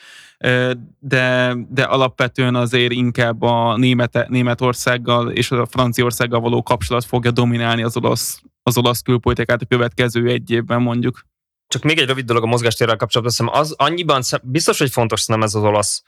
de, 0.99 1.55
de 1.69 1.83
alapvetően 1.83 2.55
azért 2.55 2.91
inkább 2.91 3.41
a 3.41 3.77
Német, 3.77 4.25
Németországgal 4.27 5.31
és 5.31 5.51
a 5.51 5.65
Franciaországgal 5.65 6.39
való 6.39 6.63
kapcsolat 6.63 7.05
fogja 7.05 7.31
dominálni 7.31 7.83
az 7.83 7.97
olasz, 7.97 8.41
az 8.63 8.77
olasz 8.77 9.01
külpolitikát 9.01 9.61
a 9.61 9.65
következő 9.65 10.27
egy 10.27 10.51
évben 10.51 10.81
mondjuk. 10.81 11.25
Csak 11.67 11.83
még 11.83 11.99
egy 11.99 12.07
rövid 12.07 12.25
dolog 12.25 12.43
a 12.43 12.47
mozgástérrel 12.47 12.95
kapcsolatban, 12.95 13.49
az 13.55 13.73
annyiban 13.77 14.21
biztos, 14.41 14.79
hogy 14.79 14.91
fontos 14.91 15.25
nem 15.25 15.43
ez 15.43 15.55
az 15.55 15.63
olasz 15.63 16.03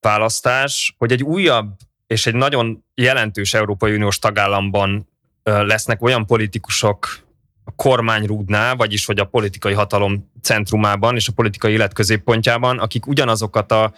választás, 0.00 0.94
hogy 0.98 1.12
egy 1.12 1.22
újabb 1.22 1.76
és 2.06 2.26
egy 2.26 2.34
nagyon 2.34 2.84
jelentős 2.94 3.54
Európai 3.54 3.94
Uniós 3.94 4.18
tagállamban 4.18 5.08
lesznek 5.42 6.02
olyan 6.02 6.26
politikusok, 6.26 7.28
a 7.64 7.72
kormány 7.76 8.26
rúdná, 8.26 8.74
vagyis 8.74 9.04
hogy 9.04 9.18
a 9.18 9.24
politikai 9.24 9.72
hatalom 9.72 10.30
centrumában 10.42 11.16
és 11.16 11.28
a 11.28 11.32
politikai 11.32 11.72
élet 11.72 11.92
középpontjában, 11.92 12.78
akik 12.78 13.06
ugyanazokat 13.06 13.72
a 13.72 13.94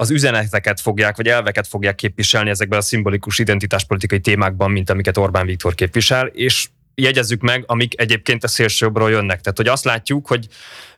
az 0.00 0.10
üzeneteket 0.10 0.80
fogják, 0.80 1.16
vagy 1.16 1.26
elveket 1.26 1.66
fogják 1.66 1.94
képviselni 1.94 2.50
ezekben 2.50 2.78
a 2.78 2.82
szimbolikus 2.82 3.38
identitáspolitikai 3.38 4.20
témákban, 4.20 4.70
mint 4.70 4.90
amiket 4.90 5.16
Orbán 5.16 5.46
Viktor 5.46 5.74
képvisel, 5.74 6.26
és 6.26 6.68
jegyezzük 6.94 7.40
meg, 7.40 7.64
amik 7.66 8.00
egyébként 8.00 8.44
a 8.44 8.48
szélsőjobbról 8.48 9.10
jönnek. 9.10 9.40
Tehát, 9.40 9.56
hogy 9.56 9.68
azt 9.68 9.84
látjuk, 9.84 10.26
hogy 10.26 10.46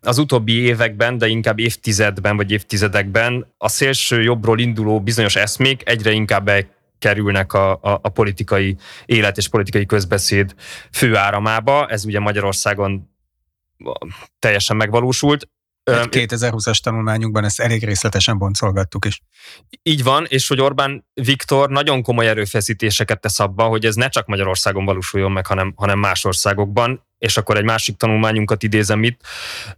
az 0.00 0.18
utóbbi 0.18 0.52
években, 0.52 1.18
de 1.18 1.26
inkább 1.26 1.58
évtizedben 1.58 2.36
vagy 2.36 2.50
évtizedekben 2.50 3.54
a 3.58 3.68
szélső 3.68 4.22
jobbról 4.22 4.58
induló 4.58 5.00
bizonyos 5.00 5.36
eszmék 5.36 5.88
egyre 5.88 6.10
inkább 6.10 6.50
kerülnek 6.98 7.52
a, 7.52 7.70
a, 7.70 7.98
a 8.02 8.08
politikai 8.08 8.76
élet 9.06 9.36
és 9.36 9.48
politikai 9.48 9.86
közbeszéd 9.86 10.54
főáramába. 10.92 11.86
Ez 11.86 12.04
ugye 12.04 12.18
Magyarországon 12.18 13.10
teljesen 14.38 14.76
megvalósult. 14.76 15.48
Egy 15.84 16.08
2020-as 16.10 16.78
tanulmányunkban 16.78 17.44
ezt 17.44 17.60
elég 17.60 17.84
részletesen 17.84 18.38
boncolgattuk 18.38 19.04
is. 19.04 19.20
Így 19.82 20.02
van, 20.02 20.24
és 20.28 20.48
hogy 20.48 20.60
Orbán 20.60 21.06
Viktor 21.14 21.70
nagyon 21.70 22.02
komoly 22.02 22.28
erőfeszítéseket 22.28 23.20
tesz 23.20 23.40
abba, 23.40 23.64
hogy 23.64 23.84
ez 23.84 23.94
ne 23.94 24.08
csak 24.08 24.26
Magyarországon 24.26 24.84
valósuljon 24.84 25.32
meg, 25.32 25.46
hanem, 25.46 25.72
hanem 25.76 25.98
más 25.98 26.24
országokban. 26.24 27.06
És 27.18 27.36
akkor 27.36 27.56
egy 27.56 27.64
másik 27.64 27.96
tanulmányunkat 27.96 28.62
idézem 28.62 29.02
itt. 29.02 29.20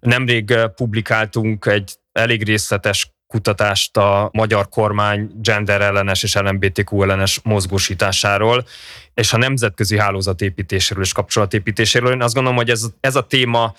Nemrég 0.01 0.55
publikáltunk 0.75 1.67
egy 1.67 1.97
elég 2.13 2.45
részletes 2.45 3.15
kutatást 3.27 3.97
a 3.97 4.31
magyar 4.33 4.69
kormány 4.69 5.31
gender 5.35 5.81
ellenes 5.81 6.23
és 6.23 6.35
LMBTQ 6.35 7.03
ellenes 7.03 7.41
mozgósításáról, 7.43 8.67
és 9.15 9.33
a 9.33 9.37
nemzetközi 9.37 9.99
hálózatépítéséről 9.99 11.03
és 11.03 11.13
kapcsolatépítéséről. 11.13 12.13
Én 12.13 12.23
azt 12.23 12.35
gondolom, 12.35 12.59
hogy 12.59 12.71
ez, 12.71 12.87
ez 13.01 13.17
a 13.17 13.27
téma 13.27 13.75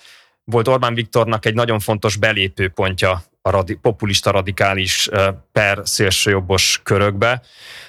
volt 0.50 0.68
Orbán 0.68 0.94
Viktornak 0.94 1.46
egy 1.46 1.54
nagyon 1.54 1.78
fontos 1.78 2.16
belépőpontja 2.16 3.22
a 3.42 3.50
radi, 3.50 3.74
populista 3.74 4.30
radikális 4.30 5.08
per 5.52 5.80
szélsőjobbos 5.84 6.80
körökbe, 6.82 7.42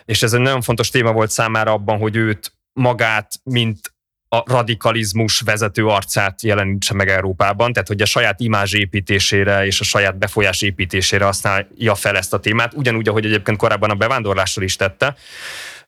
és 0.06 0.24
ez 0.24 0.34
egy 0.34 0.40
nagyon 0.40 0.62
fontos 0.62 0.90
téma 0.90 1.12
volt 1.12 1.32
számára 1.32 1.72
abban, 1.72 1.98
hogy 1.98 2.16
őt 2.16 2.54
magát, 2.74 3.32
mint 3.44 3.96
a 4.30 4.44
radikalizmus 4.54 5.40
vezető 5.40 5.88
arcát 5.88 6.42
jelenítse 6.42 6.94
meg 6.94 7.10
Európában, 7.10 7.74
tehát 7.74 7.88
hogy 7.88 8.02
a 8.02 8.06
saját 8.06 8.40
imázs 8.40 8.74
építésére 8.74 9.66
és 9.66 9.80
a 9.80 9.84
saját 9.84 10.18
befolyás 10.18 10.62
építésére 10.62 11.26
használja 11.26 11.96
fel 11.96 12.18
ezt 12.18 12.34
a 12.34 12.40
témát, 12.40 12.74
ugyanúgy, 12.74 13.08
ahogy 13.08 13.26
egyébként 13.26 13.58
korábban 13.58 13.90
a 13.90 13.96
bevándorlásról 13.96 14.66
is 14.66 14.76
tette. 14.76 15.16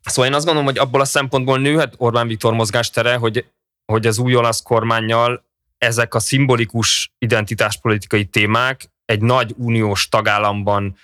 Szóval 0.01 0.29
én 0.29 0.35
azt 0.35 0.45
gondolom, 0.45 0.69
hogy 0.69 0.77
abból 0.77 1.01
a 1.01 1.05
szempontból 1.05 1.59
nőhet 1.59 1.93
Orbán 1.97 2.27
Viktor 2.27 2.53
mozgástere, 2.53 3.15
hogy, 3.15 3.45
hogy 3.85 4.07
az 4.07 4.17
új 4.17 4.35
olasz 4.35 4.61
kormányjal 4.61 5.47
ezek 5.79 6.13
a 6.13 6.19
szimbolikus 6.19 7.11
identitáspolitikai 7.17 8.25
témák 8.25 8.91
egy 9.05 9.21
nagy 9.21 9.53
uniós 9.57 10.09
tagállamban 10.09 10.95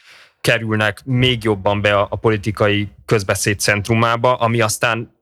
kerülnek 0.41 1.01
még 1.05 1.43
jobban 1.43 1.81
be 1.81 1.97
a, 1.97 2.07
a 2.09 2.15
politikai 2.15 2.89
közbeszéd 3.05 3.59
centrumába, 3.59 4.35
ami 4.35 4.61
aztán 4.61 5.13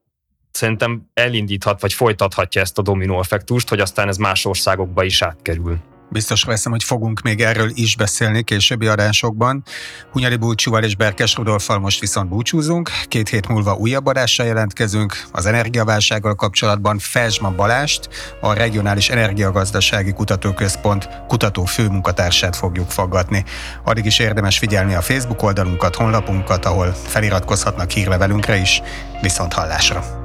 szerintem 0.52 1.10
elindíthat, 1.13 1.82
vagy 1.82 1.94
folytathatja 1.94 2.62
ezt 2.62 2.78
a 2.78 2.82
dominó 2.82 3.20
effektust, 3.20 3.70
hogy 3.70 3.80
aztán 3.80 4.08
ez 4.08 4.18
más 4.18 4.46
országokba 4.46 5.04
is 5.04 5.22
átkerül. 5.22 5.92
Biztos 6.13 6.43
veszem, 6.43 6.71
hogy 6.71 6.84
fogunk 6.84 7.21
még 7.21 7.41
erről 7.41 7.71
is 7.73 7.95
beszélni 7.95 8.43
későbbi 8.43 8.88
adásokban. 8.88 9.63
Hunyadi 10.12 10.36
Búcsúval 10.36 10.84
és 10.84 10.95
Berkes 10.95 11.36
Rudolfal 11.36 11.80
most 11.80 11.99
viszont 11.99 12.30
búcsúzunk. 12.30 12.89
Két 13.08 13.30
hét 13.30 13.47
múlva 13.47 13.73
újabb 13.76 14.06
adással 14.06 14.45
jelentkezünk. 14.45 15.23
Az 15.32 15.45
energiaválsággal 15.45 16.36
kapcsolatban 16.36 16.99
Felsma 16.99 17.49
Balást, 17.49 18.10
a 18.41 18.54
Regionális 18.54 19.10
Energiagazdasági 19.10 20.13
Kutatóközpont 20.13 21.10
kutató 21.28 21.65
főmunkatársát 21.65 22.56
fogjuk 22.56 22.89
faggatni. 22.89 23.43
Addig 23.84 24.06
is 24.06 24.19
érdemes 24.19 24.58
figyelni 24.58 24.93
a 24.93 25.02
Facebook 25.02 25.43
oldalunkat, 25.43 25.95
honlapunkat, 25.95 26.65
ahol 26.65 26.93
feliratkozhatnak 26.93 27.91
hírlevelünkre 27.91 28.56
is. 28.56 28.82
Viszont 29.21 29.54
hallásra! 29.54 30.23